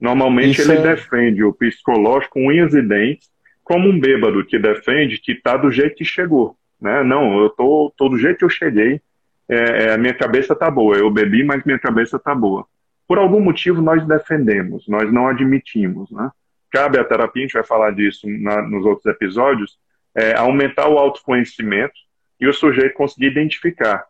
Normalmente 0.00 0.60
Isso 0.60 0.70
ele 0.70 0.80
é... 0.80 0.94
defende 0.94 1.42
o 1.42 1.52
psicológico 1.52 2.34
com 2.34 2.46
unhas 2.46 2.74
e 2.74 2.82
dentes, 2.82 3.28
como 3.62 3.88
um 3.88 3.98
bêbado 3.98 4.44
que 4.44 4.58
defende 4.58 5.18
que 5.18 5.32
está 5.32 5.56
do 5.56 5.70
jeito 5.70 5.96
que 5.96 6.04
chegou. 6.04 6.56
Né? 6.84 7.02
Não, 7.02 7.40
eu 7.40 7.48
tô, 7.48 7.90
tô 7.96 8.10
do 8.10 8.18
jeito 8.18 8.36
que 8.36 8.44
eu 8.44 8.50
cheguei, 8.50 9.00
é, 9.48 9.56
é, 9.56 9.94
a 9.94 9.98
minha 9.98 10.12
cabeça 10.12 10.52
está 10.52 10.70
boa, 10.70 10.98
eu 10.98 11.10
bebi, 11.10 11.42
mas 11.42 11.64
minha 11.64 11.78
cabeça 11.78 12.18
está 12.18 12.34
boa. 12.34 12.66
Por 13.08 13.16
algum 13.16 13.40
motivo 13.40 13.80
nós 13.80 14.06
defendemos, 14.06 14.86
nós 14.86 15.10
não 15.10 15.26
admitimos. 15.26 16.10
Né? 16.10 16.30
Cabe 16.70 16.98
à 16.98 17.04
terapia, 17.04 17.42
a 17.42 17.46
gente 17.46 17.54
vai 17.54 17.64
falar 17.64 17.90
disso 17.92 18.28
na, 18.28 18.60
nos 18.60 18.84
outros 18.84 19.06
episódios, 19.06 19.78
é, 20.14 20.36
aumentar 20.36 20.86
o 20.88 20.98
autoconhecimento 20.98 21.94
e 22.38 22.46
o 22.46 22.52
sujeito 22.52 22.92
conseguir 22.94 23.28
identificar 23.28 24.04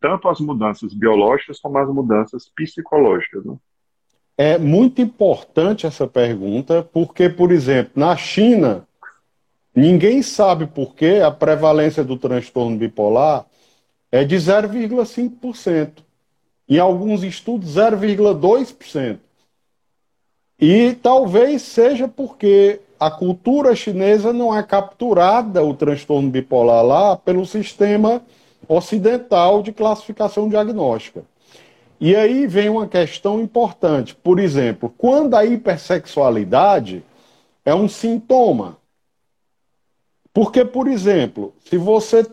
tanto 0.00 0.28
as 0.28 0.38
mudanças 0.38 0.94
biológicas 0.94 1.58
como 1.58 1.78
as 1.78 1.88
mudanças 1.88 2.48
psicológicas. 2.54 3.44
Né? 3.44 3.56
É 4.38 4.56
muito 4.56 5.02
importante 5.02 5.84
essa 5.84 6.06
pergunta, 6.06 6.88
porque, 6.92 7.28
por 7.28 7.50
exemplo, 7.50 7.92
na 7.96 8.16
China, 8.16 8.86
ninguém 9.80 10.22
sabe 10.22 10.66
por 10.66 10.94
que 10.94 11.20
a 11.20 11.30
prevalência 11.30 12.04
do 12.04 12.16
transtorno 12.16 12.76
bipolar 12.76 13.46
é 14.12 14.24
de 14.24 14.36
0,5%. 14.36 16.04
Em 16.68 16.78
alguns 16.78 17.24
estudos, 17.24 17.76
0,2%. 17.76 19.18
E 20.60 20.94
talvez 21.02 21.62
seja 21.62 22.06
porque 22.06 22.80
a 22.98 23.10
cultura 23.10 23.74
chinesa 23.74 24.32
não 24.32 24.56
é 24.56 24.62
capturada, 24.62 25.64
o 25.64 25.72
transtorno 25.72 26.28
bipolar 26.28 26.84
lá, 26.84 27.16
pelo 27.16 27.46
sistema 27.46 28.22
ocidental 28.68 29.62
de 29.62 29.72
classificação 29.72 30.48
diagnóstica. 30.48 31.24
E 31.98 32.14
aí 32.14 32.46
vem 32.46 32.68
uma 32.68 32.86
questão 32.86 33.40
importante. 33.40 34.14
Por 34.14 34.38
exemplo, 34.38 34.92
quando 34.96 35.34
a 35.34 35.44
hipersexualidade 35.44 37.02
é 37.64 37.74
um 37.74 37.88
sintoma. 37.88 38.79
Porque, 40.32 40.64
por 40.64 40.86
exemplo, 40.88 41.54
se 41.64 41.76
você 41.76 42.24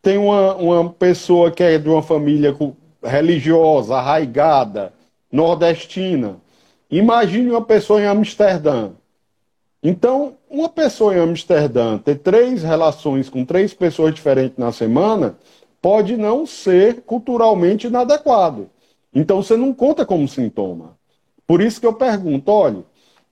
tem 0.00 0.16
uma, 0.18 0.54
uma 0.56 0.90
pessoa 0.90 1.50
que 1.50 1.62
é 1.62 1.78
de 1.78 1.88
uma 1.88 2.02
família 2.02 2.56
religiosa, 3.02 3.96
arraigada, 3.96 4.92
nordestina, 5.30 6.36
imagine 6.90 7.50
uma 7.50 7.62
pessoa 7.62 8.00
em 8.00 8.06
Amsterdã. 8.06 8.90
Então, 9.82 10.36
uma 10.50 10.68
pessoa 10.68 11.14
em 11.14 11.20
Amsterdã 11.20 11.98
ter 11.98 12.16
três 12.16 12.62
relações 12.62 13.28
com 13.28 13.44
três 13.44 13.72
pessoas 13.74 14.14
diferentes 14.14 14.58
na 14.58 14.72
semana 14.72 15.36
pode 15.80 16.16
não 16.16 16.46
ser 16.46 17.02
culturalmente 17.02 17.86
inadequado. 17.86 18.68
Então, 19.14 19.42
você 19.42 19.56
não 19.56 19.72
conta 19.72 20.04
como 20.04 20.26
sintoma. 20.26 20.96
Por 21.46 21.60
isso 21.60 21.80
que 21.80 21.86
eu 21.86 21.94
pergunto: 21.94 22.50
olha, 22.50 22.82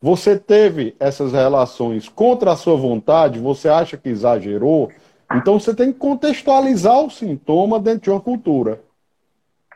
você 0.00 0.38
teve 0.38 0.94
essas 1.00 1.32
relações 1.32 2.08
contra 2.08 2.52
a 2.52 2.56
sua 2.56 2.76
vontade, 2.76 3.38
você 3.38 3.68
acha 3.68 3.96
que 3.96 4.08
exagerou? 4.08 4.90
Então, 5.34 5.58
você 5.58 5.74
tem 5.74 5.92
que 5.92 5.98
contextualizar 5.98 7.00
o 7.00 7.10
sintoma 7.10 7.80
dentro 7.80 8.02
de 8.02 8.10
uma 8.10 8.20
cultura 8.20 8.80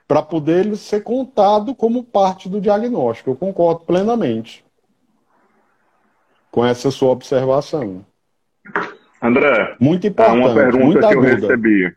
para 0.07 0.23
poder 0.23 0.77
ser 0.77 1.03
contado 1.03 1.75
como 1.75 2.05
parte 2.05 2.49
do 2.49 2.61
diagnóstico. 2.61 3.31
Eu 3.31 3.37
concordo 3.37 3.85
plenamente 3.85 4.65
com 6.51 6.65
essa 6.65 6.91
sua 6.91 7.11
observação. 7.11 8.05
André, 9.23 9.77
muito 9.79 10.07
importante, 10.07 10.39
uma 10.39 10.55
pergunta 10.55 11.09
que 11.09 11.15
eu 11.15 11.21
recebi. 11.21 11.95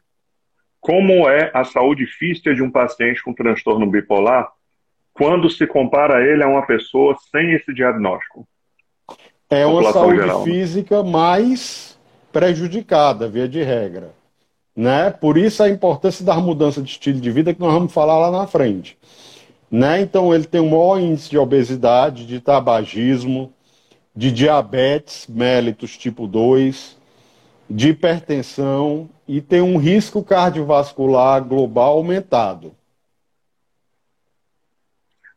Como 0.80 1.28
é 1.30 1.50
a 1.54 1.64
saúde 1.64 2.06
física 2.06 2.54
de 2.54 2.62
um 2.62 2.70
paciente 2.70 3.24
com 3.24 3.34
transtorno 3.34 3.90
bipolar 3.90 4.52
quando 5.14 5.50
se 5.50 5.68
compara 5.68 6.22
ele 6.26 6.44
a 6.44 6.48
uma 6.48 6.66
pessoa 6.66 7.16
sem 7.32 7.54
esse 7.54 7.74
diagnóstico? 7.74 8.48
É 9.50 9.66
uma 9.66 9.92
saúde 9.92 10.18
geral, 10.18 10.40
né? 10.40 10.52
física 10.52 11.04
né? 11.04 11.10
mais 11.12 12.00
prejudicada, 12.32 13.28
via 13.28 13.48
de 13.48 13.62
regra. 13.62 14.12
Né? 14.76 15.12
Por 15.12 15.38
isso 15.38 15.62
a 15.62 15.70
importância 15.70 16.26
da 16.26 16.36
mudança 16.36 16.82
de 16.82 16.90
estilo 16.90 17.22
de 17.22 17.30
vida 17.30 17.54
que 17.54 17.60
nós 17.60 17.74
vamos 17.74 17.94
falar 17.94 18.18
lá 18.18 18.32
na 18.32 18.48
frente. 18.48 18.98
Né? 19.70 20.02
Então 20.02 20.34
ele 20.34 20.46
tem 20.46 20.60
um 20.60 20.70
maior 20.70 21.00
índice 21.00 21.30
de 21.30 21.38
obesidade, 21.38 22.26
de 22.26 22.40
tabagismo, 22.40 23.54
de 24.16 24.32
diabetes 24.32 25.28
mellitus 25.28 25.98
tipo 25.98 26.28
2, 26.28 26.98
de 27.70 27.90
hipertensão 27.90 29.10
e 29.28 29.42
tem 29.42 29.62
um 29.62 29.78
risco 29.78 30.24
cardiovascular 30.24 31.44
global 31.44 31.98
aumentado. 31.98 32.72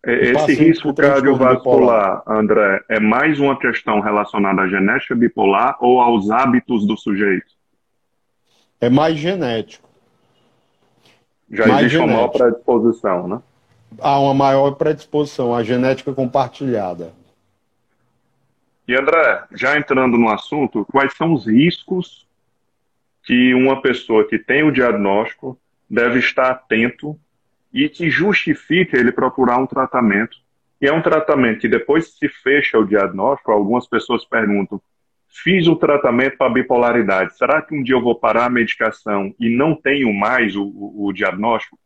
Esse 0.07 0.55
risco 0.55 0.95
cardiovascular, 0.95 2.23
André, 2.29 2.81
é 2.89 3.01
mais 3.01 3.41
uma 3.41 3.59
questão 3.59 3.99
relacionada 3.99 4.63
à 4.63 4.69
genética 4.69 5.17
bipolar 5.17 5.77
ou 5.81 6.01
aos 6.01 6.31
hábitos 6.31 6.87
do 6.87 6.97
sujeito? 6.97 7.49
É 8.81 8.89
mais 8.89 9.17
genético. 9.17 9.89
Já 11.51 11.67
mais 11.67 11.81
existe 11.81 11.99
genético. 11.99 12.05
uma 12.05 12.17
maior 12.17 12.29
predisposição, 12.29 13.29
né? 13.29 13.43
Há 13.99 14.21
uma 14.21 14.35
maior 14.35 14.71
predisposição, 14.73 15.53
a 15.53 15.65
genética 15.65 16.13
compartilhada. 16.13 17.13
E 18.87 18.95
André, 18.95 19.43
já 19.53 19.77
entrando 19.77 20.17
no 20.17 20.29
assunto, 20.29 20.87
quais 20.93 21.17
são 21.17 21.33
os 21.33 21.47
riscos 21.47 22.25
que 23.25 23.53
uma 23.55 23.83
pessoa 23.83 24.25
que 24.29 24.39
tem 24.39 24.63
o 24.63 24.71
diagnóstico 24.71 25.59
deve 25.91 26.21
estar 26.21 26.51
atento 26.51 27.19
e 27.77 27.91
que 27.91 28.09
justifica 28.09 28.99
ele 28.99 29.13
procurar 29.13 29.59
um 29.59 29.67
tratamento? 29.67 30.39
E 30.81 30.87
é 30.87 30.93
um 30.93 31.03
tratamento 31.03 31.61
que 31.61 31.69
depois 31.69 32.17
se 32.17 32.27
fecha 32.27 32.79
o 32.79 32.87
diagnóstico, 32.87 33.53
algumas 33.53 33.87
pessoas 33.87 34.25
perguntam: 34.25 34.81
fiz 35.29 35.67
o 35.67 35.77
tratamento 35.77 36.39
para 36.39 36.53
bipolaridade, 36.53 37.37
será 37.37 37.61
que 37.61 37.75
um 37.75 37.83
dia 37.83 37.95
eu 37.95 38.03
vou 38.03 38.15
parar 38.15 38.47
a 38.47 38.51
medicação 38.51 39.35
e 39.39 39.55
não 39.55 39.75
tenho 39.75 40.13
mais 40.13 40.57
o, 40.57 40.65
o, 40.65 41.07
o 41.07 41.13
diagnóstico? 41.13 41.79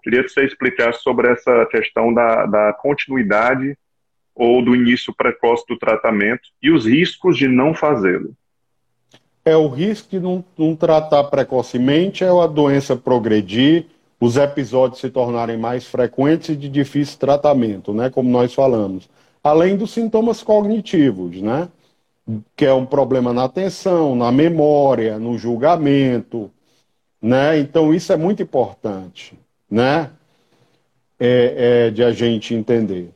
Queria 0.00 0.22
que 0.22 0.28
você 0.28 0.44
explicasse 0.44 1.02
sobre 1.02 1.28
essa 1.28 1.66
questão 1.66 2.14
da, 2.14 2.46
da 2.46 2.72
continuidade 2.74 3.76
ou 4.32 4.62
do 4.62 4.76
início 4.76 5.12
precoce 5.12 5.64
do 5.68 5.76
tratamento 5.76 6.48
e 6.62 6.70
os 6.70 6.86
riscos 6.86 7.36
de 7.36 7.48
não 7.48 7.74
fazê-lo. 7.74 8.32
É 9.44 9.56
o 9.56 9.68
risco 9.68 10.10
de 10.10 10.20
não, 10.20 10.44
não, 10.56 10.76
tratar 10.76 11.24
precocemente, 11.24 12.22
é 12.22 12.28
a 12.28 12.46
doença 12.46 12.94
progredir, 12.94 13.86
os 14.20 14.36
episódios 14.36 15.00
se 15.00 15.10
tornarem 15.10 15.58
mais 15.58 15.84
frequentes 15.84 16.50
e 16.50 16.56
de 16.56 16.68
difícil 16.68 17.18
tratamento, 17.18 17.92
né, 17.92 18.10
como 18.10 18.28
nós 18.30 18.54
falamos. 18.54 19.08
Além 19.42 19.76
dos 19.76 19.90
sintomas 19.90 20.42
cognitivos, 20.42 21.40
né, 21.40 21.68
que 22.56 22.64
é 22.64 22.72
um 22.72 22.86
problema 22.86 23.32
na 23.32 23.44
atenção, 23.44 24.16
na 24.16 24.32
memória, 24.32 25.18
no 25.18 25.38
julgamento, 25.38 26.50
né, 27.20 27.58
então 27.58 27.94
isso 27.94 28.12
é 28.12 28.16
muito 28.16 28.42
importante, 28.42 29.38
né, 29.70 30.10
é, 31.20 31.86
é 31.86 31.90
de 31.90 32.02
a 32.02 32.10
gente 32.12 32.54
entender. 32.54 33.10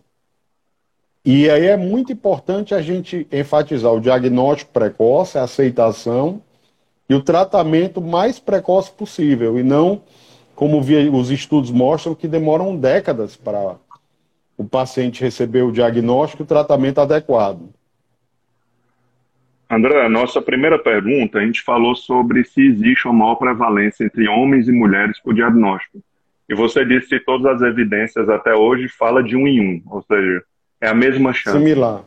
E 1.25 1.51
aí 1.51 1.67
é 1.67 1.77
muito 1.77 2.13
importante 2.13 2.75
a 2.75 2.81
gente 2.81 3.27
enfatizar 3.31 3.93
o 3.93 4.01
diagnóstico 4.01 4.73
precoce, 4.73 5.37
a 5.37 5.43
aceitação 5.43 6.41
e 7.09 7.15
o 7.15 7.23
tratamento 7.23 8.01
mais 8.01 8.39
precoce 8.39 8.91
possível, 8.91 9.59
e 9.59 9.63
não, 9.63 10.01
como 10.61 10.79
os 10.79 11.31
estudos 11.31 11.71
mostram, 11.71 12.15
que 12.15 12.29
demoram 12.29 12.77
décadas 12.77 13.35
para 13.35 13.77
o 14.59 14.63
paciente 14.63 15.25
receber 15.25 15.63
o 15.63 15.73
diagnóstico 15.73 16.43
e 16.43 16.45
o 16.45 16.47
tratamento 16.47 17.01
adequado. 17.01 17.71
André, 19.71 20.07
nossa 20.11 20.43
primeira 20.43 20.79
pergunta, 20.79 21.39
a 21.39 21.47
gente 21.47 21.63
falou 21.63 21.97
sobre 21.97 22.45
se 22.45 22.61
existe 22.61 23.09
uma 23.09 23.15
maior 23.15 23.37
prevalência 23.37 24.05
entre 24.05 24.29
homens 24.29 24.69
e 24.69 24.73
mulheres 24.73 25.19
por 25.23 25.33
diagnóstico. 25.33 26.03
E 26.47 26.55
você 26.55 26.85
disse 26.85 27.09
que 27.09 27.21
todas 27.21 27.55
as 27.55 27.63
evidências 27.63 28.29
até 28.29 28.55
hoje 28.55 28.87
fala 28.87 29.23
de 29.23 29.35
um 29.37 29.49
em 29.49 29.61
um, 29.63 29.83
ou 29.87 30.03
seja, 30.03 30.43
é 30.79 30.89
a 30.89 30.95
mesma 30.95 31.33
chance. 31.33 31.57
Similar. 31.57 32.05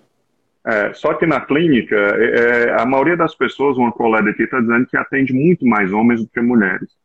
É, 0.64 0.94
só 0.94 1.16
que 1.16 1.26
na 1.26 1.42
clínica, 1.42 1.96
é, 1.96 2.68
é 2.68 2.80
a 2.80 2.86
maioria 2.86 3.18
das 3.18 3.34
pessoas, 3.34 3.78
uma 3.78 3.92
colega 3.92 4.30
aqui 4.30 4.44
está 4.44 4.60
dizendo 4.60 4.86
que 4.86 4.96
atende 4.96 5.34
muito 5.34 5.66
mais 5.66 5.92
homens 5.92 6.22
do 6.22 6.30
que 6.30 6.40
mulheres. 6.40 7.02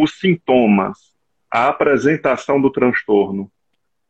Os 0.00 0.18
sintomas, 0.20 0.96
a 1.50 1.68
apresentação 1.68 2.60
do 2.60 2.70
transtorno, 2.70 3.50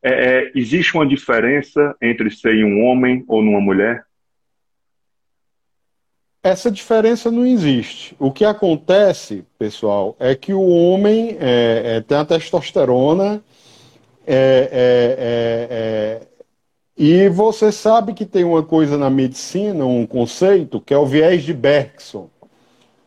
é, 0.02 0.10
é, 0.10 0.52
existe 0.54 0.94
uma 0.94 1.06
diferença 1.06 1.96
entre 2.00 2.30
ser 2.30 2.64
um 2.64 2.84
homem 2.84 3.24
ou 3.26 3.42
numa 3.42 3.60
mulher? 3.60 4.04
Essa 6.42 6.70
diferença 6.70 7.30
não 7.30 7.44
existe. 7.44 8.14
O 8.18 8.30
que 8.30 8.44
acontece, 8.44 9.44
pessoal, 9.58 10.14
é 10.20 10.34
que 10.34 10.52
o 10.52 10.66
homem 10.66 11.36
é, 11.40 11.96
é 11.96 12.00
tem 12.00 12.16
a 12.16 12.24
testosterona, 12.24 13.42
é, 14.26 16.20
E 16.96 17.28
você 17.28 17.72
sabe 17.72 18.12
que 18.12 18.26
tem 18.26 18.44
uma 18.44 18.62
coisa 18.62 18.96
na 18.98 19.08
medicina, 19.08 19.86
um 19.86 20.06
conceito, 20.06 20.80
que 20.80 20.92
é 20.92 20.98
o 20.98 21.06
viés 21.06 21.42
de 21.42 21.54
Bergson. 21.54 22.28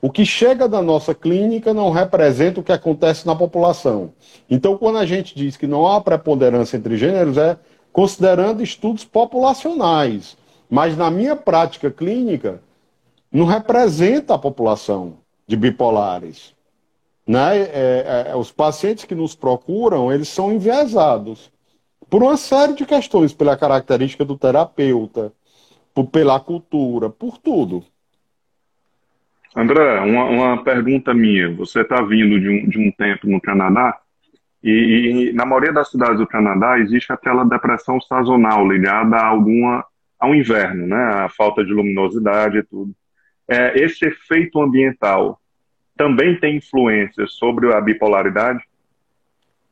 O 0.02 0.10
que 0.10 0.26
chega 0.26 0.68
da 0.68 0.82
nossa 0.82 1.14
clínica 1.14 1.74
não 1.74 1.92
representa 1.92 2.60
o 2.60 2.64
que 2.64 2.72
acontece 2.72 3.28
na 3.28 3.36
população. 3.36 4.12
Então, 4.50 4.76
quando 4.76 4.98
a 4.98 5.06
gente 5.06 5.36
diz 5.36 5.56
que 5.56 5.68
não 5.68 5.88
há 5.88 6.02
preponderância 6.02 6.76
entre 6.76 6.98
gêneros, 6.98 7.38
é 7.38 7.58
considerando 7.94 8.64
estudos 8.64 9.06
populacionais. 9.06 10.36
Mas 10.68 10.98
na 10.98 11.12
minha 11.12 11.36
prática 11.36 11.92
clínica, 11.92 12.62
não 13.32 13.46
representa 13.46 14.34
a 14.34 14.40
população 14.40 15.18
de 15.48 15.56
bipolares. 15.56 16.54
Né? 17.28 17.60
É, 17.60 17.64
é, 17.64 18.26
é, 18.32 18.36
os 18.36 18.52
pacientes 18.52 19.06
que 19.06 19.14
nos 19.14 19.36
procuram, 19.36 20.12
eles 20.12 20.30
são 20.30 20.52
enviesados 20.52 21.52
por 22.10 22.24
uma 22.24 22.36
série 22.36 22.74
de 22.74 22.86
questões, 22.86 23.34
pela 23.34 23.56
característica 23.56 24.26
do 24.26 24.38
terapeuta, 24.38 25.32
por, 25.94 26.08
pela 26.08 26.40
cultura, 26.40 27.10
por 27.10 27.38
tudo. 27.38 27.84
André, 29.56 30.00
uma, 30.00 30.26
uma 30.26 30.64
pergunta 30.64 31.14
minha. 31.14 31.54
Você 31.56 31.82
está 31.82 32.02
vindo 32.02 32.40
de 32.40 32.50
um, 32.50 32.70
de 32.70 32.80
um 32.80 32.92
tempo 32.92 33.28
no 33.28 33.42
Canadá 33.42 34.00
e, 34.64 35.30
e, 35.30 35.34
na 35.34 35.46
maioria 35.46 35.74
das 35.74 35.90
cidades 35.90 36.18
do 36.18 36.28
Canadá 36.28 36.80
existe 36.80 37.12
aquela 37.12 37.44
depressão 37.44 38.00
sazonal 38.00 38.68
ligada 38.68 39.16
a 39.16 39.28
alguma 39.28 39.84
ao 40.20 40.36
inverno, 40.36 40.86
né? 40.86 41.04
A 41.26 41.30
falta 41.30 41.64
de 41.64 41.74
luminosidade 41.74 42.60
e 42.60 42.64
tudo. 42.64 42.92
É, 43.48 43.84
esse 43.84 44.06
efeito 44.06 44.62
ambiental 44.62 45.40
também 45.98 46.40
tem 46.40 46.58
influência 46.58 47.26
sobre 47.28 47.74
a 47.74 47.82
bipolaridade? 47.82 48.62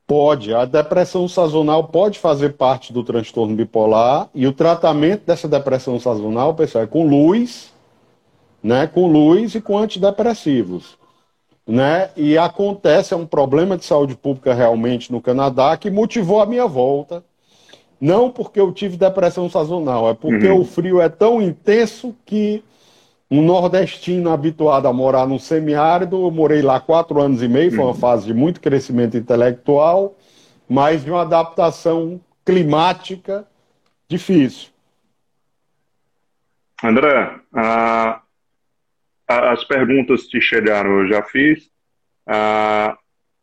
Pode. 0.07 0.51
A 0.55 0.65
depressão 0.65 1.27
sazonal 1.27 1.87
pode 1.87 2.17
fazer 2.17 2.53
parte 2.53 2.91
do 2.91 3.03
transtorno 3.03 3.55
bipolar 3.55 4.27
e 4.33 4.47
o 4.47 4.51
tratamento 4.51 5.23
dessa 5.23 5.47
depressão 5.47 5.99
sazonal, 5.99 6.55
pessoal, 6.55 6.83
é 6.83 6.87
com 6.87 7.07
luz, 7.07 7.71
né? 8.61 8.87
Com 8.87 9.07
luz 9.07 9.55
e 9.55 9.61
com 9.61 9.77
antidepressivos 9.77 10.99
né? 11.69 12.09
E 12.17 12.35
acontece, 12.35 13.13
é 13.13 13.17
um 13.17 13.27
problema 13.27 13.77
de 13.77 13.85
saúde 13.85 14.15
pública 14.15 14.55
realmente 14.55 15.11
no 15.11 15.21
Canadá 15.21 15.77
que 15.77 15.91
motivou 15.91 16.41
a 16.41 16.45
minha 16.45 16.65
volta. 16.65 17.23
Não 18.01 18.31
porque 18.31 18.59
eu 18.59 18.71
tive 18.71 18.97
depressão 18.97 19.47
sazonal, 19.49 20.09
é 20.09 20.13
porque 20.15 20.47
uhum. 20.47 20.61
o 20.61 20.65
frio 20.65 20.99
é 20.99 21.09
tão 21.09 21.39
intenso 21.41 22.15
que 22.25 22.63
um 23.29 23.41
nordestino 23.43 24.31
habituado 24.31 24.87
a 24.87 24.93
morar 24.93 25.27
no 25.27 25.37
semiárido, 25.37 26.25
eu 26.25 26.31
morei 26.31 26.63
lá 26.63 26.79
quatro 26.79 27.21
anos 27.21 27.43
e 27.43 27.47
meio, 27.47 27.69
foi 27.69 27.81
uma 27.81 27.87
uhum. 27.87 27.93
fase 27.93 28.25
de 28.25 28.33
muito 28.33 28.61
crescimento 28.61 29.15
intelectual, 29.15 30.15
mas 30.67 31.03
de 31.03 31.11
uma 31.11 31.21
adaptação 31.21 32.19
climática 32.43 33.45
difícil. 34.07 34.69
André, 36.81 37.35
a, 37.53 38.21
as 39.29 39.63
perguntas 39.63 40.23
que 40.23 40.41
chegaram 40.41 41.01
eu 41.01 41.07
já 41.07 41.21
fiz. 41.21 41.69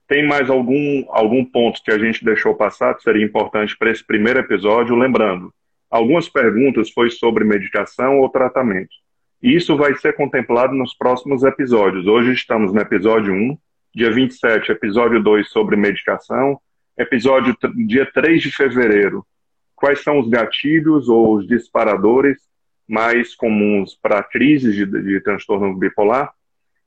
Tem 0.09 0.27
mais 0.27 0.51
algum, 0.51 1.05
algum 1.09 1.45
ponto 1.45 1.83
que 1.83 1.93
a 1.93 1.99
gente 1.99 2.25
deixou 2.25 2.55
passar 2.55 2.95
que 2.95 3.03
seria 3.03 3.25
importante 3.25 3.77
para 3.79 3.91
esse 3.91 4.05
primeiro 4.05 4.41
episódio? 4.41 4.97
Lembrando, 4.97 5.53
algumas 5.91 6.29
perguntas 6.29 6.91
foi 6.91 7.11
sobre 7.11 7.45
medicação 7.45 8.19
ou 8.19 8.29
tratamento. 8.29 8.91
Isso 9.43 9.77
vai 9.77 9.95
ser 9.97 10.15
contemplado 10.15 10.75
nos 10.75 10.95
próximos 10.95 11.45
episódios. 11.45 12.07
Hoje 12.07 12.33
estamos 12.33 12.73
no 12.73 12.81
episódio 12.81 13.33
1, 13.33 13.59
dia 13.95 14.11
27, 14.11 14.73
episódio 14.73 15.23
2 15.23 15.49
sobre 15.51 15.77
medicação, 15.77 16.59
episódio 16.99 17.57
dia 17.87 18.11
3 18.13 18.43
de 18.43 18.51
fevereiro. 18.51 19.25
Quais 19.75 20.03
são 20.03 20.19
os 20.19 20.29
gatilhos 20.29 21.09
ou 21.09 21.37
os 21.37 21.47
disparadores 21.47 22.39
mais 22.89 23.35
comuns 23.35 23.95
para 23.95 24.23
crises 24.23 24.75
de, 24.75 24.87
de 24.87 25.21
transtorno 25.21 25.77
bipolar. 25.77 26.33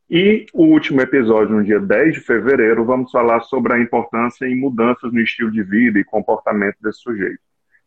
E 0.09 0.45
o 0.53 0.63
último 0.63 1.01
episódio, 1.01 1.55
no 1.55 1.63
dia 1.63 1.79
10 1.79 2.15
de 2.15 2.19
fevereiro, 2.21 2.83
vamos 2.83 3.11
falar 3.11 3.41
sobre 3.41 3.73
a 3.73 3.79
importância 3.79 4.45
em 4.45 4.55
mudanças 4.55 5.13
no 5.13 5.21
estilo 5.21 5.51
de 5.51 5.61
vida 5.61 5.99
e 5.99 6.03
comportamento 6.03 6.77
desse 6.81 6.99
sujeito. 6.99 7.39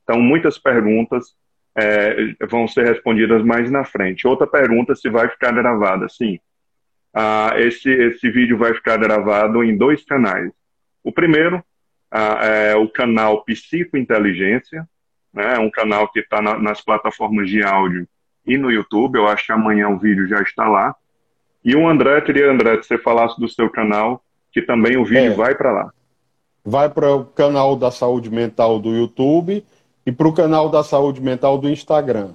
Então, 0.05 0.21
muitas 0.21 0.59
perguntas 0.59 1.35
é, 1.77 2.35
vão 2.49 2.69
ser 2.69 2.87
respondidas 2.87 3.43
mais 3.43 3.71
na 3.71 3.85
frente. 3.85 4.27
Outra 4.27 4.47
pergunta, 4.47 4.95
se 4.95 5.09
vai 5.09 5.29
ficar 5.29 5.53
gravada. 5.53 6.09
Sim, 6.09 6.39
ah, 7.15 7.55
esse, 7.57 7.91
esse 7.91 8.31
vídeo 8.31 8.57
vai 8.57 8.73
ficar 8.75 8.97
gravado 8.97 9.63
em 9.63 9.77
dois 9.77 10.05
canais. 10.05 10.51
O 11.05 11.13
primeiro 11.13 11.63
ah, 12.11 12.45
é 12.45 12.77
o 12.77 12.89
canal 12.89 13.45
Psicointeligência, 13.45 14.89
né? 15.33 15.57
É 15.57 15.59
um 15.59 15.71
canal 15.71 16.09
que 16.09 16.21
está 16.21 16.43
na, 16.43 16.59
nas 16.59 16.81
plataformas 16.81 17.49
de 17.49 17.63
áudio 17.63 18.07
e 18.47 18.59
no 18.59 18.71
YouTube. 18.71 19.17
Eu 19.17 19.29
acho 19.29 19.47
que 19.47 19.53
amanhã 19.53 19.89
o 19.89 19.99
vídeo 19.99 20.27
já 20.27 20.41
está 20.43 20.69
lá. 20.69 20.95
E 21.65 21.77
o 21.77 21.89
André, 21.89 22.21
queria, 22.21 22.51
André, 22.51 22.77
que 22.77 22.87
você 22.87 22.99
falasse 22.99 23.41
do 23.41 23.49
seu 23.49 23.71
canal, 23.71 24.23
que 24.51 24.61
também 24.61 24.97
o 24.97 25.05
vídeo 25.05 25.33
é, 25.33 25.35
vai 25.35 25.55
para 25.55 25.73
lá. 25.73 25.93
Vai 26.65 26.89
para 26.89 27.15
o 27.15 27.25
canal 27.25 27.77
da 27.77 27.91
saúde 27.91 28.31
mental 28.31 28.79
do 28.79 28.95
YouTube 28.95 29.65
e 30.05 30.13
para 30.13 30.29
o 30.29 30.33
canal 30.33 30.69
da 30.69 30.83
saúde 30.83 31.21
mental 31.21 31.57
do 31.59 31.69
Instagram. 31.69 32.35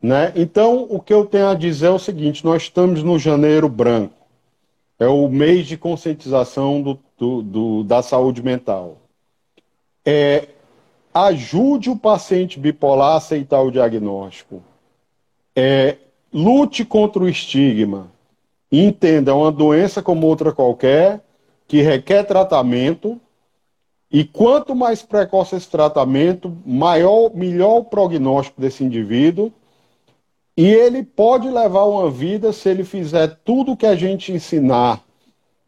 Né? 0.00 0.32
Então, 0.36 0.86
o 0.88 1.00
que 1.00 1.12
eu 1.12 1.26
tenho 1.26 1.48
a 1.48 1.54
dizer 1.54 1.86
é 1.86 1.90
o 1.90 1.98
seguinte: 1.98 2.44
nós 2.44 2.62
estamos 2.62 3.02
no 3.02 3.18
janeiro 3.18 3.68
branco, 3.68 4.14
é 4.98 5.06
o 5.06 5.28
mês 5.28 5.66
de 5.66 5.76
conscientização 5.76 6.80
do, 6.80 6.98
do, 7.18 7.42
do 7.42 7.84
da 7.84 8.02
saúde 8.02 8.42
mental. 8.42 8.98
É, 10.04 10.48
ajude 11.12 11.90
o 11.90 11.96
paciente 11.96 12.58
bipolar 12.58 13.14
a 13.14 13.16
aceitar 13.16 13.60
o 13.60 13.70
diagnóstico. 13.70 14.62
É, 15.54 15.96
lute 16.32 16.84
contra 16.84 17.22
o 17.22 17.28
estigma. 17.28 18.10
Entenda, 18.70 19.30
é 19.30 19.34
uma 19.34 19.50
doença 19.50 20.02
como 20.02 20.26
outra 20.26 20.52
qualquer, 20.52 21.20
que 21.66 21.80
requer 21.80 22.24
tratamento, 22.24 23.20
e 24.10 24.24
quanto 24.24 24.74
mais 24.74 25.02
precoce 25.02 25.56
esse 25.56 25.68
tratamento, 25.68 26.56
maior, 26.64 27.30
melhor 27.34 27.78
o 27.78 27.84
prognóstico 27.84 28.60
desse 28.60 28.84
indivíduo, 28.84 29.52
e 30.56 30.66
ele 30.66 31.02
pode 31.02 31.48
levar 31.48 31.84
uma 31.84 32.10
vida 32.10 32.52
se 32.52 32.68
ele 32.68 32.84
fizer 32.84 33.38
tudo 33.44 33.76
que 33.76 33.86
a 33.86 33.94
gente 33.94 34.32
ensinar 34.32 35.02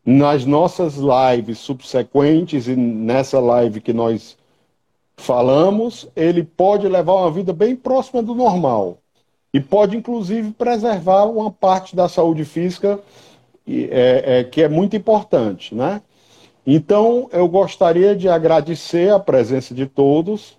nas 0.05 0.45
nossas 0.45 0.97
lives 0.97 1.59
subsequentes 1.59 2.67
e 2.67 2.75
nessa 2.75 3.39
live 3.39 3.81
que 3.81 3.93
nós 3.93 4.37
falamos, 5.21 6.09
ele 6.17 6.43
pode 6.43 6.89
levar 6.89 7.15
uma 7.15 7.31
vida 7.31 7.53
bem 7.53 7.77
próxima 7.77 8.23
do 8.23 8.35
normal. 8.35 8.99
E 9.53 9.61
pode, 9.61 9.97
inclusive, 9.97 10.53
preservar 10.53 11.25
uma 11.25 11.51
parte 11.51 11.95
da 11.95 12.09
saúde 12.09 12.45
física 12.45 13.01
é, 13.69 14.41
é, 14.41 14.45
que 14.45 14.63
é 14.63 14.69
muito 14.69 14.97
importante, 14.97 15.75
né? 15.75 16.01
Então, 16.67 17.29
eu 17.33 17.49
gostaria 17.49 18.15
de 18.15 18.29
agradecer 18.29 19.13
a 19.13 19.19
presença 19.19 19.75
de 19.75 19.87
todos 19.87 20.57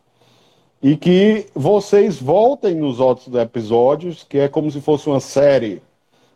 e 0.82 0.97
que 0.97 1.47
vocês 1.53 2.20
voltem 2.20 2.76
nos 2.76 2.99
outros 2.99 3.34
episódios, 3.36 4.24
que 4.24 4.39
é 4.39 4.47
como 4.47 4.70
se 4.72 4.82
fosse 4.82 5.07
uma 5.07 5.20
série 5.20 5.82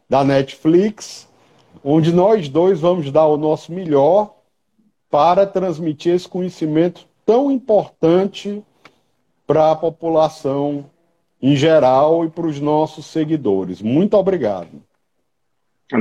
da 0.10 0.24
Netflix, 0.24 1.28
onde 1.84 2.14
nós 2.14 2.48
dois 2.48 2.80
vamos 2.80 3.12
dar 3.12 3.26
o 3.26 3.38
nosso 3.38 3.72
melhor 3.72 4.34
para 5.10 5.46
transmitir 5.46 6.14
esse 6.14 6.28
conhecimento 6.28 7.08
tão 7.26 7.52
importante 7.52 8.64
para 9.48 9.72
a 9.72 9.76
população 9.76 10.86
em 11.42 11.56
geral 11.56 12.26
e 12.26 12.30
para 12.30 12.48
os 12.48 12.60
nossos 12.60 13.06
seguidores. 13.06 13.82
Muito 13.82 14.16
obrigado. 14.16 14.85